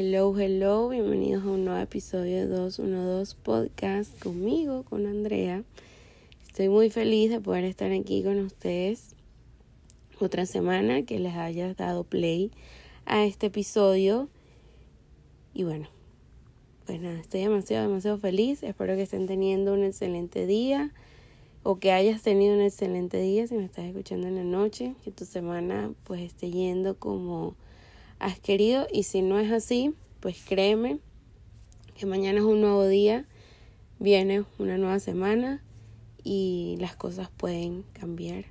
Hello, 0.00 0.32
hello, 0.38 0.90
bienvenidos 0.90 1.42
a 1.42 1.48
un 1.48 1.64
nuevo 1.64 1.80
episodio 1.80 2.36
de 2.36 2.46
212 2.46 3.34
Podcast 3.42 4.16
conmigo, 4.22 4.84
con 4.84 5.08
Andrea. 5.08 5.64
Estoy 6.46 6.68
muy 6.68 6.88
feliz 6.88 7.30
de 7.30 7.40
poder 7.40 7.64
estar 7.64 7.90
aquí 7.90 8.22
con 8.22 8.38
ustedes 8.38 9.16
otra 10.20 10.46
semana, 10.46 11.02
que 11.02 11.18
les 11.18 11.34
haya 11.34 11.74
dado 11.74 12.04
play 12.04 12.52
a 13.06 13.24
este 13.24 13.46
episodio. 13.46 14.28
Y 15.52 15.64
bueno, 15.64 15.88
pues 16.86 17.00
nada, 17.00 17.18
estoy 17.18 17.40
demasiado, 17.40 17.88
demasiado 17.88 18.18
feliz. 18.18 18.62
Espero 18.62 18.94
que 18.94 19.02
estén 19.02 19.26
teniendo 19.26 19.74
un 19.74 19.82
excelente 19.82 20.46
día 20.46 20.92
o 21.64 21.80
que 21.80 21.90
hayas 21.90 22.22
tenido 22.22 22.54
un 22.54 22.60
excelente 22.60 23.20
día 23.20 23.48
si 23.48 23.56
me 23.56 23.64
estás 23.64 23.86
escuchando 23.86 24.28
en 24.28 24.36
la 24.36 24.44
noche, 24.44 24.94
que 25.02 25.10
tu 25.10 25.24
semana 25.24 25.90
pues 26.04 26.20
esté 26.20 26.52
yendo 26.52 26.96
como 26.96 27.56
has 28.18 28.38
querido 28.40 28.86
y 28.92 29.04
si 29.04 29.22
no 29.22 29.38
es 29.38 29.52
así, 29.52 29.94
pues 30.20 30.42
créeme 30.46 30.98
que 31.96 32.06
mañana 32.06 32.38
es 32.38 32.44
un 32.44 32.60
nuevo 32.60 32.86
día, 32.86 33.24
viene 33.98 34.44
una 34.58 34.78
nueva 34.78 35.00
semana 35.00 35.62
y 36.22 36.76
las 36.80 36.96
cosas 36.96 37.30
pueden 37.30 37.84
cambiar 37.92 38.44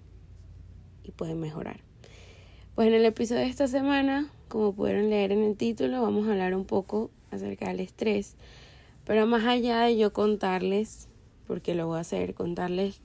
y 1.03 1.11
pueden 1.11 1.39
mejorar. 1.39 1.81
Pues 2.75 2.89
en 2.89 2.93
el 2.93 3.05
episodio 3.05 3.41
de 3.41 3.47
esta 3.47 3.67
semana, 3.67 4.29
como 4.49 4.73
pudieron 4.73 5.09
leer 5.09 5.31
en 5.31 5.43
el 5.43 5.55
título, 5.55 6.01
vamos 6.01 6.27
a 6.27 6.31
hablar 6.31 6.55
un 6.55 6.65
poco 6.65 7.09
acerca 7.31 7.69
del 7.69 7.79
estrés, 7.79 8.35
pero 9.05 9.25
más 9.25 9.45
allá 9.45 9.81
de 9.81 9.97
yo 9.97 10.13
contarles, 10.13 11.07
porque 11.47 11.75
lo 11.75 11.87
voy 11.87 11.97
a 11.97 12.01
hacer, 12.01 12.33
contarles 12.33 12.99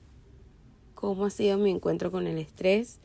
cómo 0.93 1.25
ha 1.25 1.29
sido 1.29 1.57
mi 1.57 1.71
encuentro 1.71 2.11
con 2.11 2.27
el 2.27 2.37
estrés, 2.37 2.99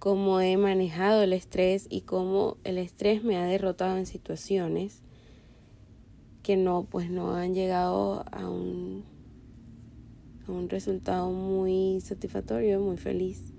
cómo 0.00 0.40
he 0.40 0.56
manejado 0.56 1.22
el 1.22 1.34
estrés 1.34 1.86
y 1.90 2.00
cómo 2.00 2.56
el 2.64 2.78
estrés 2.78 3.22
me 3.22 3.36
ha 3.36 3.44
derrotado 3.44 3.98
en 3.98 4.06
situaciones 4.06 5.02
que 6.42 6.56
no 6.56 6.86
pues 6.90 7.10
no 7.10 7.34
han 7.34 7.54
llegado 7.54 8.24
a 8.32 8.48
un 8.48 9.04
a 10.48 10.52
un 10.52 10.70
resultado 10.70 11.30
muy 11.30 12.00
satisfactorio, 12.00 12.80
muy 12.80 12.96
feliz. 12.96 13.52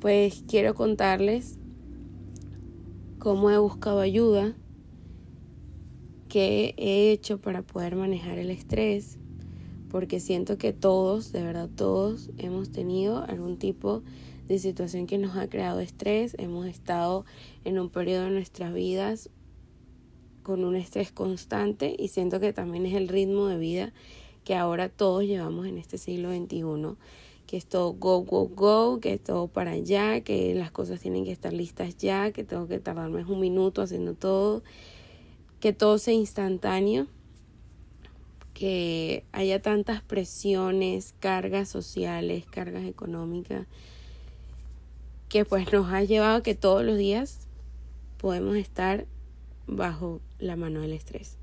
Pues 0.00 0.42
quiero 0.48 0.74
contarles 0.74 1.58
cómo 3.20 3.50
he 3.50 3.58
buscado 3.58 4.00
ayuda, 4.00 4.56
qué 6.28 6.74
he 6.76 7.12
hecho 7.12 7.40
para 7.40 7.62
poder 7.62 7.94
manejar 7.94 8.38
el 8.38 8.50
estrés, 8.50 9.16
porque 9.90 10.18
siento 10.18 10.58
que 10.58 10.72
todos, 10.72 11.30
de 11.30 11.44
verdad 11.44 11.70
todos, 11.72 12.30
hemos 12.36 12.72
tenido 12.72 13.22
algún 13.22 13.58
tipo 13.58 14.00
de 14.00 14.33
situación 14.48 15.06
que 15.06 15.18
nos 15.18 15.36
ha 15.36 15.48
creado 15.48 15.80
estrés, 15.80 16.36
hemos 16.38 16.66
estado 16.66 17.24
en 17.64 17.78
un 17.78 17.90
periodo 17.90 18.24
de 18.24 18.30
nuestras 18.30 18.72
vidas 18.74 19.30
con 20.42 20.64
un 20.64 20.76
estrés 20.76 21.10
constante 21.10 21.96
y 21.98 22.08
siento 22.08 22.38
que 22.38 22.52
también 22.52 22.86
es 22.86 22.94
el 22.94 23.08
ritmo 23.08 23.46
de 23.46 23.58
vida 23.58 23.92
que 24.44 24.54
ahora 24.54 24.90
todos 24.90 25.24
llevamos 25.24 25.66
en 25.66 25.78
este 25.78 25.98
siglo 25.98 26.30
XXI, 26.30 26.96
que 27.46 27.56
es 27.56 27.66
todo 27.66 27.94
go, 27.94 28.20
go, 28.20 28.48
go, 28.48 29.00
que 29.00 29.14
es 29.14 29.22
todo 29.22 29.48
para 29.48 29.72
allá, 29.72 30.20
que 30.20 30.54
las 30.54 30.70
cosas 30.70 31.00
tienen 31.00 31.24
que 31.24 31.32
estar 31.32 31.52
listas 31.52 31.96
ya, 31.96 32.30
que 32.30 32.44
tengo 32.44 32.68
que 32.68 32.78
tardarme 32.78 33.24
un 33.24 33.40
minuto 33.40 33.80
haciendo 33.80 34.14
todo, 34.14 34.62
que 35.60 35.72
todo 35.72 35.96
sea 35.96 36.14
instantáneo, 36.14 37.06
que 38.52 39.24
haya 39.32 39.60
tantas 39.60 40.02
presiones, 40.02 41.14
cargas 41.18 41.68
sociales, 41.68 42.44
cargas 42.46 42.84
económicas, 42.84 43.66
que 45.34 45.44
pues 45.44 45.72
nos 45.72 45.92
ha 45.92 46.04
llevado 46.04 46.36
a 46.36 46.42
que 46.44 46.54
todos 46.54 46.84
los 46.84 46.96
días 46.96 47.48
podemos 48.18 48.54
estar 48.54 49.04
bajo 49.66 50.20
la 50.38 50.54
mano 50.54 50.80
del 50.80 50.92
estrés. 50.92 51.38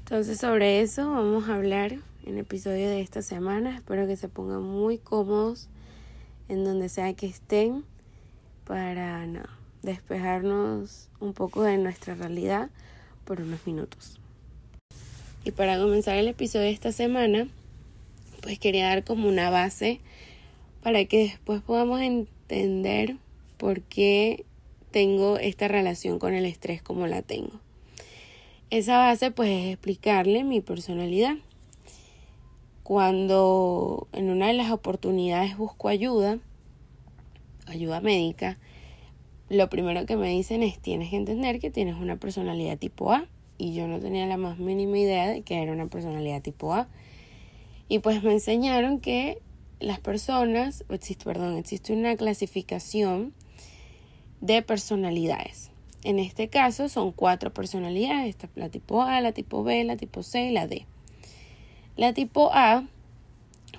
Entonces 0.00 0.36
sobre 0.36 0.82
eso 0.82 1.10
vamos 1.10 1.48
a 1.48 1.54
hablar 1.54 1.92
en 1.92 2.34
el 2.34 2.36
episodio 2.40 2.86
de 2.90 3.00
esta 3.00 3.22
semana. 3.22 3.74
Espero 3.74 4.06
que 4.06 4.18
se 4.18 4.28
pongan 4.28 4.62
muy 4.62 4.98
cómodos 4.98 5.70
en 6.50 6.64
donde 6.64 6.90
sea 6.90 7.14
que 7.14 7.28
estén 7.28 7.82
para 8.66 9.26
despejarnos 9.80 11.08
un 11.18 11.32
poco 11.32 11.62
de 11.62 11.78
nuestra 11.78 12.14
realidad 12.14 12.68
por 13.24 13.40
unos 13.40 13.66
minutos. 13.66 14.20
Y 15.46 15.52
para 15.52 15.78
comenzar 15.78 16.16
el 16.16 16.28
episodio 16.28 16.66
de 16.66 16.72
esta 16.72 16.92
semana, 16.92 17.48
pues 18.42 18.58
quería 18.58 18.88
dar 18.88 19.02
como 19.02 19.30
una 19.30 19.48
base 19.48 19.98
para 20.82 21.06
que 21.06 21.20
después 21.20 21.62
podamos 21.62 22.02
entender 22.02 23.16
por 23.60 23.82
qué 23.82 24.46
tengo 24.90 25.36
esta 25.36 25.68
relación 25.68 26.18
con 26.18 26.32
el 26.32 26.46
estrés 26.46 26.82
como 26.82 27.06
la 27.06 27.20
tengo. 27.20 27.60
Esa 28.70 28.96
base 28.96 29.30
pues 29.30 29.50
es 29.50 29.72
explicarle 29.74 30.44
mi 30.44 30.62
personalidad. 30.62 31.36
Cuando 32.82 34.08
en 34.12 34.30
una 34.30 34.46
de 34.46 34.54
las 34.54 34.70
oportunidades 34.72 35.58
busco 35.58 35.88
ayuda, 35.88 36.38
ayuda 37.66 38.00
médica, 38.00 38.58
lo 39.50 39.68
primero 39.68 40.06
que 40.06 40.16
me 40.16 40.30
dicen 40.30 40.62
es 40.62 40.78
tienes 40.78 41.10
que 41.10 41.16
entender 41.16 41.60
que 41.60 41.70
tienes 41.70 41.96
una 41.96 42.16
personalidad 42.16 42.78
tipo 42.78 43.12
A 43.12 43.26
y 43.58 43.74
yo 43.74 43.86
no 43.86 44.00
tenía 44.00 44.26
la 44.26 44.38
más 44.38 44.58
mínima 44.58 44.98
idea 44.98 45.28
de 45.28 45.42
que 45.42 45.62
era 45.62 45.72
una 45.72 45.86
personalidad 45.88 46.40
tipo 46.40 46.72
A. 46.72 46.88
Y 47.88 47.98
pues 47.98 48.22
me 48.22 48.32
enseñaron 48.32 49.00
que 49.00 49.42
las 49.80 50.00
personas, 50.00 50.84
existe, 50.88 51.24
perdón, 51.24 51.58
existe 51.58 51.92
una 51.92 52.16
clasificación 52.16 53.34
de 54.40 54.62
personalidades. 54.62 55.70
En 56.02 56.18
este 56.18 56.48
caso 56.48 56.88
son 56.88 57.12
cuatro 57.12 57.52
personalidades, 57.52 58.36
la 58.54 58.70
tipo 58.70 59.02
A, 59.02 59.20
la 59.20 59.32
tipo 59.32 59.62
B, 59.62 59.84
la 59.84 59.96
tipo 59.96 60.22
C 60.22 60.46
y 60.46 60.50
la 60.50 60.66
D. 60.66 60.86
La 61.96 62.14
tipo 62.14 62.50
A, 62.54 62.84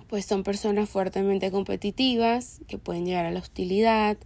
pues 0.08 0.26
son 0.26 0.44
personas 0.44 0.90
fuertemente 0.90 1.50
competitivas 1.50 2.60
que 2.68 2.78
pueden 2.78 3.06
llegar 3.06 3.26
a 3.26 3.32
la 3.32 3.40
hostilidad, 3.40 4.18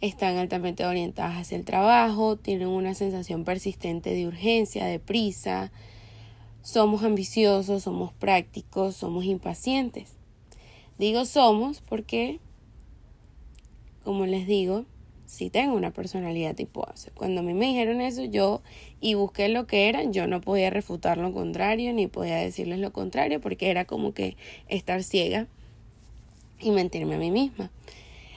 están 0.00 0.36
altamente 0.36 0.84
orientadas 0.84 1.38
hacia 1.38 1.56
el 1.56 1.64
trabajo, 1.64 2.36
tienen 2.36 2.68
una 2.68 2.94
sensación 2.94 3.44
persistente 3.44 4.14
de 4.14 4.26
urgencia, 4.26 4.86
de 4.86 5.00
prisa, 5.00 5.72
somos 6.62 7.02
ambiciosos, 7.02 7.82
somos 7.82 8.12
prácticos, 8.12 8.96
somos 8.96 9.24
impacientes. 9.24 10.12
Digo 10.98 11.24
somos 11.24 11.80
porque, 11.80 12.38
como 14.04 14.26
les 14.26 14.46
digo, 14.46 14.84
sí 15.34 15.50
tengo 15.50 15.74
una 15.74 15.90
personalidad 15.90 16.54
tipo 16.54 16.82
A. 16.88 16.94
Cuando 17.14 17.40
a 17.40 17.44
mí 17.44 17.54
me 17.54 17.66
dijeron 17.66 18.00
eso, 18.00 18.24
yo 18.24 18.62
y 19.00 19.14
busqué 19.14 19.48
lo 19.48 19.66
que 19.66 19.88
era, 19.88 20.04
yo 20.04 20.26
no 20.26 20.40
podía 20.40 20.70
refutar 20.70 21.18
lo 21.18 21.32
contrario, 21.32 21.92
ni 21.92 22.06
podía 22.06 22.36
decirles 22.36 22.78
lo 22.78 22.92
contrario, 22.92 23.40
porque 23.40 23.70
era 23.70 23.84
como 23.84 24.14
que 24.14 24.36
estar 24.68 25.02
ciega 25.02 25.46
y 26.60 26.70
mentirme 26.70 27.16
a 27.16 27.18
mí 27.18 27.30
misma. 27.30 27.70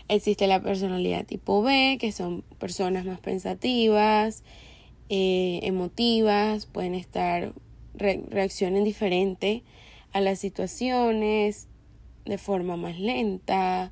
Existe 0.10 0.48
la 0.48 0.62
personalidad 0.62 1.26
tipo 1.26 1.62
B, 1.62 1.98
que 2.00 2.12
son 2.12 2.42
personas 2.60 3.06
más 3.06 3.20
pensativas, 3.20 4.44
eh, 5.10 5.60
emotivas, 5.64 6.66
pueden 6.66 6.96
estar, 6.96 7.54
reaccionen 7.96 8.84
diferente 8.84 9.64
a 10.14 10.22
las 10.22 10.40
situaciones, 10.40 11.68
de 12.26 12.38
forma 12.38 12.78
más 12.78 13.00
lenta, 13.00 13.92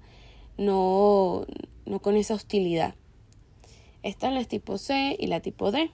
no, 0.58 1.46
no 1.86 2.00
con 2.00 2.16
esa 2.16 2.34
hostilidad. 2.34 2.96
Están 4.04 4.36
las 4.36 4.48
tipo 4.48 4.78
C 4.78 5.16
y 5.20 5.28
la 5.28 5.40
tipo 5.40 5.72
D. 5.72 5.92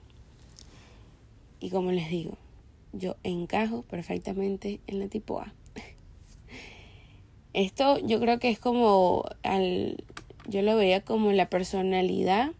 Y 1.60 1.70
como 1.70 1.92
les 1.92 2.10
digo, 2.10 2.36
yo 2.92 3.16
encajo 3.22 3.82
perfectamente 3.82 4.80
en 4.86 4.98
la 4.98 5.08
tipo 5.08 5.40
A. 5.40 5.52
Esto 7.52 7.98
yo 7.98 8.20
creo 8.20 8.38
que 8.38 8.50
es 8.50 8.58
como 8.58 9.24
al 9.42 10.04
yo 10.48 10.62
lo 10.62 10.76
veía 10.76 11.02
como 11.02 11.32
la 11.32 11.48
personalidad 11.48 12.52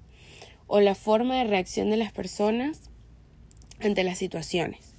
o 0.67 0.81
la 0.81 0.95
forma 0.95 1.37
de 1.37 1.45
reacción 1.45 1.91
de 1.91 1.97
las 1.97 2.13
personas 2.13 2.91
ante 3.81 4.05
las 4.05 4.19
situaciones. 4.19 4.95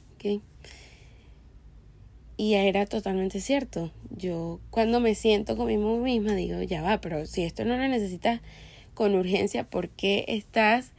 Y 2.35 2.55
era 2.55 2.85
totalmente 2.85 3.39
cierto. 3.41 3.91
Yo 4.09 4.59
cuando 4.69 4.99
me 4.99 5.15
siento 5.15 5.55
conmigo 5.55 5.97
misma 5.97 6.33
digo, 6.33 6.61
ya 6.63 6.81
va, 6.81 6.99
pero 6.99 7.25
si 7.25 7.43
esto 7.43 7.63
no 7.65 7.77
lo 7.77 7.87
necesitas 7.87 8.41
con 8.93 9.15
urgencia, 9.15 9.63
¿por 9.63 9.89
qué 9.89 10.25
estás 10.27 10.91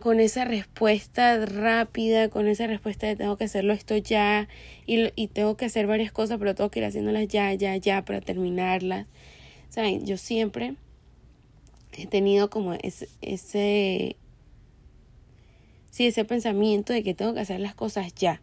con 0.00 0.18
esa 0.18 0.44
respuesta 0.44 1.44
rápida, 1.44 2.30
con 2.30 2.48
esa 2.48 2.66
respuesta 2.66 3.06
de 3.06 3.16
tengo 3.16 3.36
que 3.36 3.44
hacerlo 3.44 3.74
esto 3.74 3.96
ya 3.96 4.48
y, 4.86 5.10
y 5.14 5.28
tengo 5.28 5.56
que 5.56 5.66
hacer 5.66 5.86
varias 5.86 6.10
cosas, 6.10 6.38
pero 6.38 6.54
tengo 6.54 6.70
que 6.70 6.80
ir 6.80 6.86
haciéndolas 6.86 7.28
ya, 7.28 7.52
ya, 7.54 7.76
ya 7.76 8.04
para 8.04 8.20
terminarlas? 8.20 9.06
¿Saben? 9.68 10.06
Yo 10.06 10.16
siempre 10.16 10.74
he 11.92 12.06
tenido 12.06 12.50
como 12.50 12.74
ese, 12.74 13.08
ese 13.20 14.16
sí, 15.90 16.06
ese 16.06 16.24
pensamiento 16.24 16.92
de 16.92 17.02
que 17.02 17.14
tengo 17.14 17.34
que 17.34 17.40
hacer 17.40 17.60
las 17.60 17.74
cosas 17.74 18.14
ya. 18.14 18.40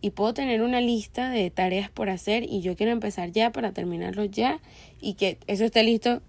Y 0.00 0.10
puedo 0.10 0.34
tener 0.34 0.62
una 0.62 0.80
lista 0.80 1.30
de 1.30 1.50
tareas 1.50 1.90
por 1.90 2.10
hacer 2.10 2.42
y 2.44 2.60
yo 2.60 2.76
quiero 2.76 2.92
empezar 2.92 3.30
ya 3.30 3.52
para 3.52 3.72
terminarlo 3.72 4.24
ya 4.24 4.60
y 5.00 5.14
que 5.14 5.38
eso 5.46 5.64
esté 5.64 5.84
listo 5.84 6.22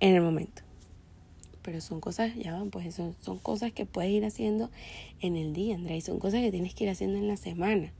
en 0.00 0.14
el 0.16 0.22
momento. 0.22 0.62
pero 1.62 1.80
son 1.80 2.00
cosas, 2.00 2.34
ya 2.36 2.52
van, 2.52 2.70
pues 2.70 2.86
eso 2.86 3.14
son 3.20 3.38
cosas 3.38 3.70
que 3.70 3.84
puedes 3.86 4.10
ir 4.10 4.24
haciendo 4.24 4.70
en 5.20 5.36
el 5.36 5.52
día, 5.52 5.74
Andrea, 5.76 5.96
y 5.96 6.00
son 6.00 6.18
cosas 6.18 6.40
que 6.40 6.50
tienes 6.50 6.74
que 6.74 6.84
ir 6.84 6.90
haciendo 6.90 7.18
en 7.18 7.28
la 7.28 7.36
semana. 7.36 7.92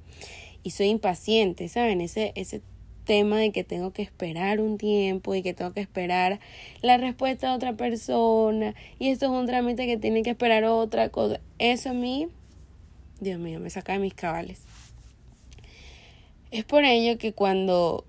Y 0.63 0.71
soy 0.71 0.89
impaciente, 0.89 1.69
¿saben? 1.69 2.01
Ese, 2.01 2.33
ese 2.37 2.63
tema 3.11 3.39
de 3.39 3.51
que 3.51 3.65
tengo 3.65 3.93
que 3.93 4.03
esperar 4.03 4.61
un 4.61 4.79
tiempo 4.79 5.35
y 5.35 5.43
que 5.43 5.53
tengo 5.53 5.73
que 5.73 5.81
esperar 5.81 6.39
la 6.81 6.97
respuesta 6.97 7.49
de 7.49 7.57
otra 7.57 7.73
persona 7.73 8.77
y 9.01 9.09
esto 9.09 9.27
es 9.27 9.33
un 9.33 9.47
trámite 9.47 9.85
que 9.87 9.97
tiene 9.97 10.23
que 10.23 10.31
esperar 10.31 10.63
otra 10.63 11.09
cosa. 11.09 11.41
Eso 11.59 11.91
a 11.91 11.93
mí, 11.93 12.29
Dios 13.19 13.41
mío, 13.41 13.59
me 13.59 13.69
saca 13.69 13.95
de 13.95 13.99
mis 13.99 14.15
cabales. 14.15 14.63
Es 16.53 16.65
por 16.65 16.85
ello 16.85 17.19
que 17.19 17.33
cuando, 17.33 18.05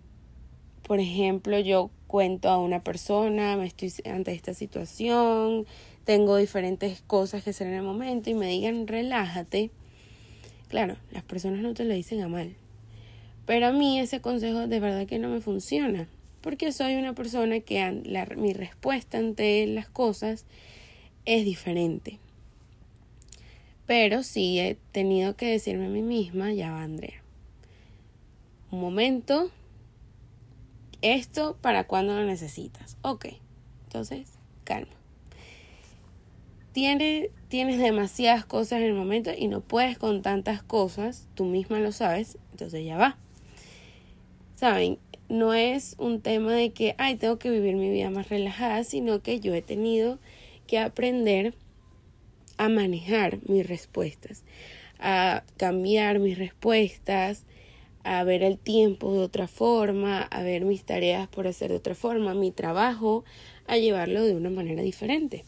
por 0.83 1.00
ejemplo, 1.00 1.57
yo 1.57 1.89
cuento 2.06 2.50
a 2.50 2.59
una 2.59 2.83
persona, 2.83 3.57
me 3.57 3.65
estoy 3.65 3.92
ante 4.06 4.33
esta 4.33 4.54
situación, 4.54 5.65
tengo 6.04 6.38
diferentes 6.38 7.01
cosas 7.07 7.44
que 7.44 7.50
hacer 7.50 7.65
en 7.65 7.74
el 7.74 7.83
momento 7.83 8.30
y 8.30 8.36
me 8.36 8.45
digan 8.45 8.86
relájate. 8.86 9.71
Claro, 10.68 10.97
las 11.09 11.24
personas 11.24 11.62
no 11.62 11.74
te 11.74 11.86
lo 11.86 11.95
dicen 11.95 12.21
a 12.21 12.27
mal. 12.27 12.56
Pero 13.46 13.68
a 13.68 13.72
mí 13.72 14.00
ese 14.00 14.22
consejo 14.22 14.68
de 14.68 14.80
verdad 14.80 15.08
que 15.08 15.20
no 15.20 15.30
me 15.30 15.42
funciona. 15.42 16.08
Porque 16.42 16.72
soy 16.72 16.96
una 16.96 17.14
persona 17.14 17.60
que 17.60 18.02
mi 18.36 18.54
respuesta 18.54 19.18
ante 19.18 19.68
las 19.68 19.90
cosas 19.90 20.46
es 21.26 21.46
diferente. 21.46 22.20
Pero 23.86 24.24
sí 24.24 24.60
he 24.60 24.78
tenido 24.92 25.36
que 25.36 25.48
decirme 25.48 25.88
a 25.88 25.90
mí 25.90 26.02
misma, 26.02 26.52
ya 26.54 26.72
va 26.72 26.84
Andrea. 26.84 27.22
Un 28.72 28.80
momento, 28.80 29.52
esto 31.02 31.58
para 31.62 31.86
cuando 31.86 32.16
lo 32.16 32.24
necesitas. 32.24 32.98
Ok, 33.02 33.26
entonces, 33.86 34.30
calma. 34.64 34.94
Tienes, 36.72 37.30
tienes 37.50 37.80
demasiadas 37.80 38.46
cosas 38.46 38.80
en 38.80 38.84
el 38.84 38.94
momento 38.94 39.32
y 39.38 39.48
no 39.48 39.60
puedes 39.60 39.98
con 39.98 40.22
tantas 40.22 40.64
cosas, 40.64 41.28
tú 41.36 41.44
misma 41.44 41.80
lo 41.80 41.92
sabes, 41.92 42.38
entonces 42.52 42.86
ya 42.86 42.98
va. 42.98 43.18
Saben, 44.62 45.00
no 45.28 45.56
es 45.56 45.96
un 45.98 46.22
tema 46.22 46.54
de 46.54 46.69
que, 46.69 46.94
ay, 47.00 47.16
tengo 47.16 47.40
que 47.40 47.50
vivir 47.50 47.75
mi 47.78 47.90
vida 47.90 48.12
más 48.12 48.30
relajada, 48.30 48.84
sino 48.84 49.24
que 49.24 49.40
yo 49.40 49.56
he 49.56 49.63
tenido 49.63 50.19
que 50.68 50.78
aprender 50.78 51.56
a 52.58 52.69
manejar 52.69 53.40
mis 53.50 53.66
respuestas, 53.66 54.44
a 55.00 55.44
cambiar 55.58 56.19
mis 56.19 56.38
respuestas, 56.38 57.46
a 58.04 58.24
ver 58.24 58.44
el 58.44 58.60
tiempo 58.60 59.12
de 59.12 59.22
otra 59.22 59.48
forma, 59.48 60.22
a 60.22 60.44
ver 60.44 60.64
mis 60.64 60.84
tareas 60.84 61.28
por 61.28 61.48
hacer 61.48 61.72
de 61.72 61.78
otra 61.78 61.96
forma, 61.96 62.36
mi 62.36 62.52
trabajo, 62.52 63.25
a 63.66 63.78
llevarlo 63.78 64.24
de 64.24 64.36
una 64.36 64.52
manera 64.52 64.84
diferente. 64.84 65.44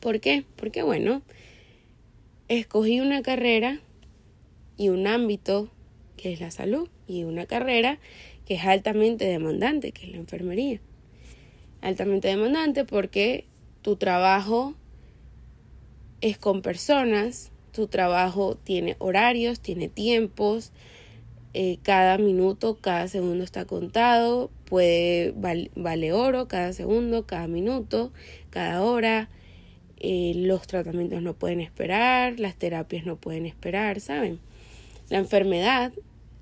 ¿Por 0.00 0.20
qué? 0.20 0.46
Porque 0.56 0.82
bueno, 0.82 1.20
escogí 2.48 3.00
una 3.00 3.20
carrera 3.20 3.80
y 4.78 4.88
un 4.88 5.06
ámbito 5.06 5.68
que 6.18 6.34
es 6.34 6.40
la 6.40 6.50
salud 6.50 6.90
y 7.06 7.24
una 7.24 7.46
carrera 7.46 7.98
que 8.44 8.56
es 8.56 8.64
altamente 8.64 9.24
demandante, 9.24 9.92
que 9.92 10.04
es 10.04 10.12
la 10.12 10.18
enfermería. 10.18 10.80
Altamente 11.80 12.28
demandante 12.28 12.84
porque 12.84 13.46
tu 13.80 13.96
trabajo 13.96 14.74
es 16.20 16.36
con 16.36 16.60
personas, 16.60 17.50
tu 17.72 17.86
trabajo 17.86 18.56
tiene 18.56 18.96
horarios, 18.98 19.60
tiene 19.60 19.88
tiempos, 19.88 20.72
eh, 21.54 21.78
cada 21.82 22.18
minuto, 22.18 22.78
cada 22.80 23.08
segundo 23.08 23.44
está 23.44 23.64
contado, 23.64 24.50
puede 24.64 25.32
vale 25.34 26.12
oro 26.12 26.46
cada 26.46 26.72
segundo, 26.72 27.26
cada 27.26 27.46
minuto, 27.46 28.12
cada 28.50 28.82
hora. 28.82 29.28
Eh, 30.00 30.32
los 30.36 30.66
tratamientos 30.66 31.22
no 31.22 31.34
pueden 31.34 31.60
esperar, 31.60 32.38
las 32.38 32.54
terapias 32.54 33.04
no 33.04 33.16
pueden 33.16 33.46
esperar, 33.46 34.00
¿saben? 34.00 34.38
La 35.08 35.18
enfermedad, 35.18 35.92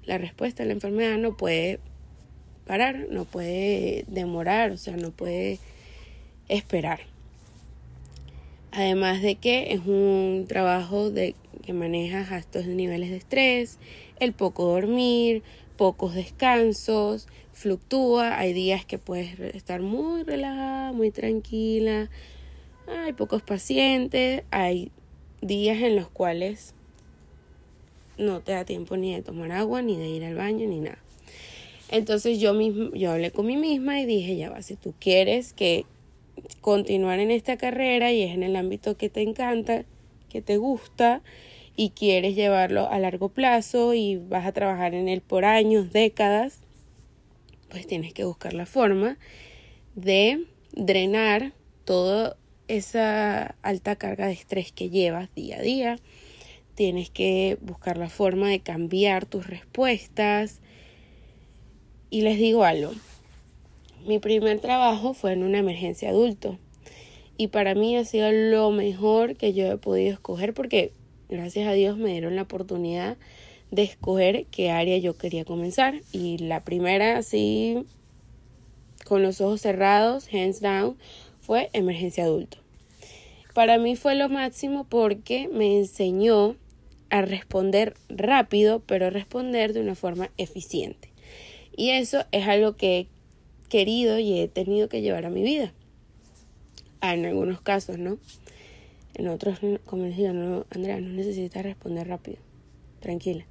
la 0.06 0.18
respuesta 0.18 0.62
a 0.62 0.66
la 0.66 0.72
enfermedad 0.72 1.18
no 1.18 1.36
puede 1.36 1.80
parar, 2.66 3.06
no 3.10 3.24
puede 3.24 4.04
demorar, 4.08 4.70
o 4.70 4.76
sea, 4.76 4.96
no 4.96 5.10
puede 5.10 5.58
esperar. 6.48 7.00
Además 8.72 9.22
de 9.22 9.36
que 9.36 9.72
es 9.72 9.80
un 9.86 10.46
trabajo 10.48 11.10
de, 11.10 11.34
que 11.64 11.72
maneja 11.72 12.36
estos 12.36 12.66
niveles 12.66 13.10
de 13.10 13.16
estrés, 13.16 13.78
el 14.20 14.32
poco 14.32 14.66
dormir, 14.66 15.42
pocos 15.76 16.14
descansos, 16.14 17.26
fluctúa, 17.52 18.38
hay 18.38 18.52
días 18.52 18.84
que 18.84 18.98
puedes 18.98 19.38
estar 19.54 19.80
muy 19.80 20.22
relajada, 20.24 20.92
muy 20.92 21.10
tranquila, 21.10 22.10
hay 22.86 23.12
pocos 23.14 23.42
pacientes, 23.42 24.42
hay 24.50 24.90
días 25.40 25.78
en 25.82 25.96
los 25.96 26.08
cuales 26.08 26.74
no 28.18 28.40
te 28.40 28.52
da 28.52 28.64
tiempo 28.64 28.96
ni 28.96 29.14
de 29.14 29.22
tomar 29.22 29.52
agua, 29.52 29.82
ni 29.82 29.96
de 29.96 30.08
ir 30.08 30.24
al 30.24 30.34
baño, 30.34 30.66
ni 30.66 30.80
nada. 30.80 30.98
Entonces 31.88 32.40
yo 32.40 32.52
mismo, 32.54 32.92
yo 32.94 33.12
hablé 33.12 33.30
con 33.30 33.46
mí 33.46 33.56
misma 33.56 34.00
y 34.00 34.06
dije, 34.06 34.36
ya 34.36 34.50
va, 34.50 34.62
si 34.62 34.76
tú 34.76 34.94
quieres 34.98 35.52
que 35.52 35.84
continuar 36.60 37.20
en 37.20 37.30
esta 37.30 37.56
carrera 37.56 38.12
y 38.12 38.22
es 38.22 38.34
en 38.34 38.42
el 38.42 38.56
ámbito 38.56 38.96
que 38.96 39.08
te 39.08 39.22
encanta, 39.22 39.84
que 40.28 40.42
te 40.42 40.56
gusta 40.56 41.22
y 41.76 41.90
quieres 41.90 42.34
llevarlo 42.34 42.90
a 42.90 42.98
largo 42.98 43.28
plazo 43.28 43.94
y 43.94 44.16
vas 44.16 44.46
a 44.46 44.52
trabajar 44.52 44.94
en 44.94 45.08
él 45.08 45.20
por 45.20 45.44
años, 45.44 45.92
décadas, 45.92 46.60
pues 47.70 47.86
tienes 47.86 48.12
que 48.12 48.24
buscar 48.24 48.54
la 48.54 48.66
forma 48.66 49.18
de 49.94 50.44
drenar 50.72 51.52
toda 51.84 52.36
esa 52.68 53.54
alta 53.62 53.96
carga 53.96 54.26
de 54.26 54.32
estrés 54.32 54.72
que 54.72 54.90
llevas 54.90 55.32
día 55.34 55.58
a 55.58 55.62
día. 55.62 55.98
Tienes 56.76 57.10
que 57.10 57.58
buscar 57.62 57.96
la 57.96 58.08
forma 58.08 58.48
de 58.48 58.60
cambiar 58.60 59.26
tus 59.26 59.48
respuestas. 59.48 60.60
Y 62.10 62.20
les 62.20 62.38
digo 62.38 62.62
algo, 62.62 62.92
mi 64.06 64.20
primer 64.20 64.60
trabajo 64.60 65.12
fue 65.12 65.32
en 65.32 65.42
una 65.42 65.58
emergencia 65.58 66.10
adulto 66.10 66.58
y 67.38 67.48
para 67.48 67.74
mí 67.74 67.96
ha 67.96 68.04
sido 68.04 68.30
lo 68.30 68.70
mejor 68.70 69.36
que 69.36 69.52
yo 69.52 69.66
he 69.66 69.76
podido 69.76 70.12
escoger 70.12 70.54
porque 70.54 70.92
gracias 71.28 71.66
a 71.66 71.72
Dios 71.72 71.96
me 71.98 72.12
dieron 72.12 72.36
la 72.36 72.42
oportunidad 72.42 73.16
de 73.70 73.82
escoger 73.82 74.46
qué 74.50 74.70
área 74.70 74.96
yo 74.98 75.16
quería 75.16 75.44
comenzar 75.44 76.00
y 76.12 76.38
la 76.38 76.62
primera 76.64 77.18
así 77.18 77.84
con 79.04 79.22
los 79.22 79.40
ojos 79.40 79.60
cerrados, 79.60 80.28
hands 80.32 80.60
down, 80.60 80.96
fue 81.40 81.70
emergencia 81.72 82.24
adulto. 82.24 82.58
Para 83.54 83.78
mí 83.78 83.96
fue 83.96 84.14
lo 84.14 84.28
máximo 84.28 84.84
porque 84.84 85.48
me 85.48 85.78
enseñó 85.78 86.56
a 87.10 87.22
responder 87.22 87.94
rápido, 88.08 88.80
pero 88.80 89.10
responder 89.10 89.72
de 89.72 89.80
una 89.80 89.94
forma 89.94 90.30
eficiente. 90.36 91.10
Y 91.76 91.90
eso 91.90 92.24
es 92.32 92.46
algo 92.46 92.76
que 92.76 93.06
querido 93.68 94.18
y 94.18 94.40
he 94.40 94.48
tenido 94.48 94.88
que 94.88 95.02
llevar 95.02 95.26
a 95.26 95.30
mi 95.30 95.42
vida. 95.42 95.72
Ah, 97.00 97.14
en 97.14 97.26
algunos 97.26 97.60
casos, 97.60 97.98
¿no? 97.98 98.18
En 99.14 99.28
otros, 99.28 99.58
como 99.84 100.04
les 100.04 100.16
digo, 100.16 100.32
no, 100.32 100.66
Andrea, 100.70 101.00
no 101.00 101.08
necesitas 101.08 101.62
responder 101.62 102.08
rápido. 102.08 102.38
Tranquila. 103.00 103.46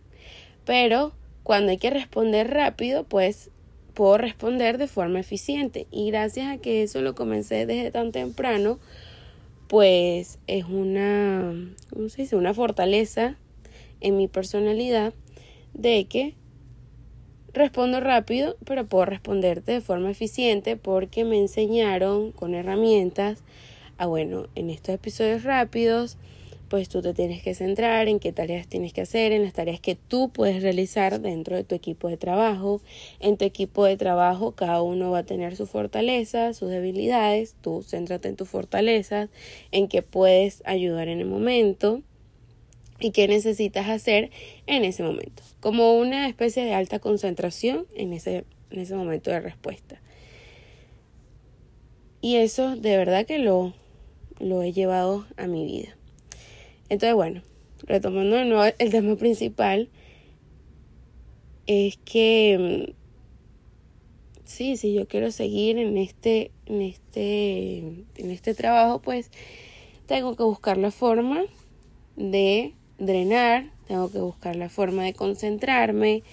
Pero 0.66 1.14
cuando 1.44 1.72
hay 1.72 1.78
que 1.78 1.90
responder 1.90 2.52
rápido, 2.52 3.04
pues 3.04 3.52
puedo 3.94 4.18
responder 4.18 4.78
de 4.78 4.88
forma 4.88 5.20
eficiente. 5.20 5.88
Y 5.92 6.10
gracias 6.10 6.48
a 6.48 6.58
que 6.58 6.84
eso 6.84 7.02
lo 7.02 7.16
comencé 7.16 7.66
desde 7.66 7.92
tan 7.92 8.12
temprano, 8.12 8.80
pues 9.68 10.40
es 10.48 10.66
una, 10.66 11.54
¿cómo 11.92 12.10
se 12.10 12.24
dice? 12.24 12.36
Una 12.36 12.54
fortaleza 12.54 13.38
en 14.02 14.18
mi 14.18 14.28
personalidad 14.28 15.14
de 15.74 16.06
que 16.06 16.36
Respondo 17.56 18.02
rápido, 18.02 18.58
pero 18.66 18.86
puedo 18.86 19.06
responderte 19.06 19.72
de 19.72 19.80
forma 19.80 20.12
eficiente 20.12 20.76
porque 20.76 21.24
me 21.24 21.40
enseñaron 21.40 22.34
con 22.34 22.54
herramientas 22.54 23.44
a, 23.98 24.08
bueno, 24.08 24.48
en 24.56 24.70
estos 24.70 24.94
episodios 24.94 25.44
rápidos, 25.44 26.18
pues 26.68 26.90
tú 26.90 27.02
te 27.02 27.14
tienes 27.14 27.42
que 27.42 27.56
centrar 27.56 28.10
en 28.10 28.20
qué 28.20 28.34
tareas 28.34 28.68
tienes 28.68 28.92
que 28.92 29.00
hacer, 29.00 29.32
en 29.32 29.44
las 29.44 29.54
tareas 29.54 29.80
que 29.80 29.96
tú 29.96 30.32
puedes 30.34 30.62
realizar 30.64 31.22
dentro 31.22 31.56
de 31.56 31.64
tu 31.64 31.76
equipo 31.76 32.10
de 32.10 32.18
trabajo. 32.18 32.82
En 33.22 33.38
tu 33.38 33.46
equipo 33.46 33.86
de 33.86 33.96
trabajo 33.96 34.52
cada 34.52 34.82
uno 34.82 35.12
va 35.12 35.20
a 35.20 35.26
tener 35.26 35.56
sus 35.56 35.70
fortalezas, 35.70 36.58
sus 36.58 36.70
debilidades, 36.70 37.56
tú 37.62 37.86
céntrate 37.90 38.28
en 38.28 38.36
tus 38.36 38.50
fortalezas, 38.50 39.30
en 39.72 39.88
qué 39.88 40.02
puedes 40.02 40.62
ayudar 40.66 41.08
en 41.08 41.22
el 41.22 41.28
momento 41.28 42.02
y 43.00 43.12
qué 43.12 43.28
necesitas 43.28 43.90
hacer 43.90 44.32
en 44.68 44.84
ese 44.84 45.04
momento, 45.04 45.44
como 45.60 45.98
una 45.98 46.28
especie 46.28 46.64
de 46.64 46.74
alta 46.74 47.00
concentración 47.00 47.86
en 47.96 48.14
ese, 48.14 48.46
en 48.72 48.80
ese 48.80 48.96
momento 48.96 49.32
de 49.32 49.40
respuesta. 49.42 50.02
Y 52.22 52.38
eso 52.38 52.76
de 52.76 52.98
verdad 52.98 53.26
que 53.26 53.38
lo, 53.38 53.74
lo 54.40 54.64
he 54.64 54.72
llevado 54.72 55.26
a 55.38 55.48
mi 55.48 55.66
vida. 55.66 55.96
Entonces, 56.90 57.16
bueno, 57.16 57.42
retomando 57.84 58.36
de 58.36 58.46
nuevo 58.46 58.74
el 58.78 58.92
tema 58.92 59.16
principal, 59.16 59.90
es 61.68 61.98
que 61.98 62.88
mm, 62.88 62.94
sí, 64.46 64.78
si 64.78 64.94
yo 64.94 65.08
quiero 65.08 65.32
seguir 65.32 65.78
en 65.78 65.98
este, 65.98 66.52
en 66.66 66.82
este, 66.82 67.78
en 67.78 68.32
este 68.32 68.54
trabajo, 68.54 69.02
pues 69.02 69.32
tengo 70.06 70.36
que 70.36 70.44
buscar 70.44 70.78
la 70.78 70.92
forma 70.92 71.44
de 72.16 72.74
drenar, 72.98 73.72
tengo 73.88 74.12
que 74.12 74.20
buscar 74.20 74.56
la 74.56 74.70
forma 74.70 75.04
de 75.04 75.14
concentrarme 75.14 76.24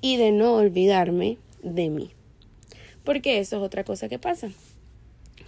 y 0.00 0.16
de 0.16 0.32
no 0.32 0.54
olvidarme 0.54 1.38
de 1.62 1.90
mí. 1.90 2.10
Porque 3.04 3.38
eso 3.38 3.56
es 3.56 3.62
otra 3.62 3.84
cosa 3.84 4.08
que 4.08 4.18
pasa. 4.18 4.50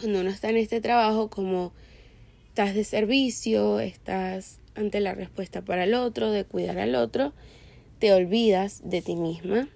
Cuando 0.00 0.20
uno 0.20 0.30
está 0.30 0.50
en 0.50 0.56
este 0.56 0.80
trabajo, 0.80 1.28
como 1.28 1.72
estás 2.48 2.74
de 2.74 2.84
servicio, 2.84 3.80
estás 3.80 4.60
ante 4.74 5.00
la 5.00 5.14
respuesta 5.14 5.62
para 5.62 5.84
el 5.84 5.94
otro, 5.94 6.30
de 6.30 6.44
cuidar 6.44 6.78
al 6.78 6.94
otro, 6.96 7.32
te 8.00 8.12
olvidas 8.12 8.80
de 8.84 9.02
ti 9.02 9.14
misma, 9.14 9.68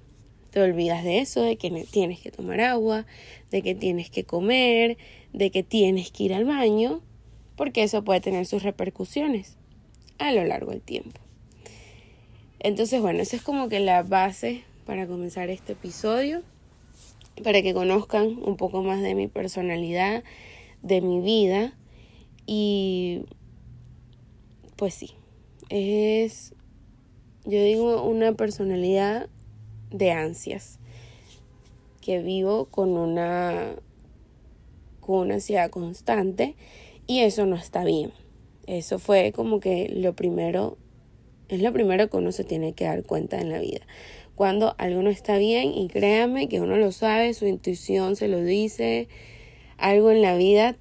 te 0.50 0.61
olvidas 0.61 1.04
de 1.04 1.21
eso, 1.21 1.42
de 1.42 1.57
que 1.57 1.71
tienes 1.90 2.21
que 2.21 2.33
tomar 2.33 2.61
agua, 2.61 3.07
de 3.50 3.62
que 3.62 3.76
tienes 3.76 4.11
que 4.11 4.25
comer, 4.25 4.97
de 5.33 5.50
que 5.50 5.62
tienes 5.62 6.11
que 6.11 6.25
ir 6.25 6.35
al 6.35 6.45
baño, 6.45 7.00
porque 7.57 7.85
eso 7.85 8.02
puede 8.02 8.21
tener 8.21 8.47
sus 8.47 8.64
repercusiones 8.64 9.57
a 10.18 10.32
lo 10.32 10.44
largo 10.44 10.70
del 10.72 10.82
tiempo. 10.82 11.20
Entonces, 12.60 13.00
bueno, 13.00 13.20
esa 13.20 13.37
es 13.37 13.42
como 13.42 13.68
que 13.68 13.80
la 13.80 14.02
base 14.02 14.64
para 14.84 15.06
comenzar 15.06 15.48
este 15.48 15.72
episodio, 15.72 16.42
para 17.44 17.62
que 17.62 17.75
conozcan 17.75 18.38
un 18.42 18.56
poco 18.56 18.82
más 18.82 19.00
de 19.00 19.14
mi 19.14 19.28
personalidad, 19.28 20.25
de 20.82 21.00
mi 21.00 21.20
vida 21.20 21.75
y 22.46 23.22
pues 24.76 24.94
sí, 24.94 25.10
es, 25.68 26.54
yo 27.44 27.62
digo, 27.62 28.02
una 28.02 28.32
personalidad 28.32 29.28
de 29.90 30.12
ansias, 30.12 30.78
que 32.00 32.22
vivo 32.22 32.66
con 32.66 32.90
una, 32.96 33.75
con 35.00 35.18
una 35.18 35.34
ansiedad 35.34 35.68
constante 35.70 36.54
y 37.06 37.20
eso 37.20 37.44
no 37.44 37.56
está 37.56 37.84
bien. 37.84 38.12
Eso 38.68 38.98
fue 38.98 39.32
como 39.32 39.60
que 39.60 39.88
lo 39.88 40.14
primero, 40.14 40.76
es 41.48 41.62
lo 41.62 41.72
primero 41.72 42.10
que 42.10 42.18
uno 42.18 42.32
se 42.32 42.44
tiene 42.44 42.75
que 42.75 42.84
dar 42.84 43.02
cuenta 43.02 43.40
en 43.40 43.50
la 43.50 43.60
vida. 43.60 43.80
Cuando 44.34 44.75
algo 44.76 45.00
no 45.02 45.08
está 45.08 45.38
bien, 45.38 45.72
y 45.72 45.88
créame 45.88 46.50
que 46.50 46.60
uno 46.60 46.76
lo 46.76 46.92
sabe, 46.92 47.32
su 47.32 47.46
intuición 47.46 48.14
se 48.14 48.28
lo 48.28 48.44
dice, 48.44 49.08
algo 49.78 50.10
en 50.10 50.20
la 50.20 50.37
vida 50.37 50.76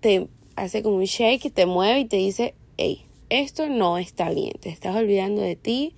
te 0.00 0.28
hace 0.56 0.82
como 0.82 0.96
un 0.96 1.04
shake, 1.04 1.52
te 1.52 1.66
mueve 1.66 2.00
y 2.00 2.04
te 2.06 2.16
dice, 2.16 2.54
hey, 2.78 3.04
esto 3.28 3.68
no 3.68 3.98
está 3.98 4.30
bien, 4.30 4.54
te 4.58 4.70
estás 4.70 4.96
olvidando 4.96 5.42
de 5.42 5.56
ti, 5.56 5.94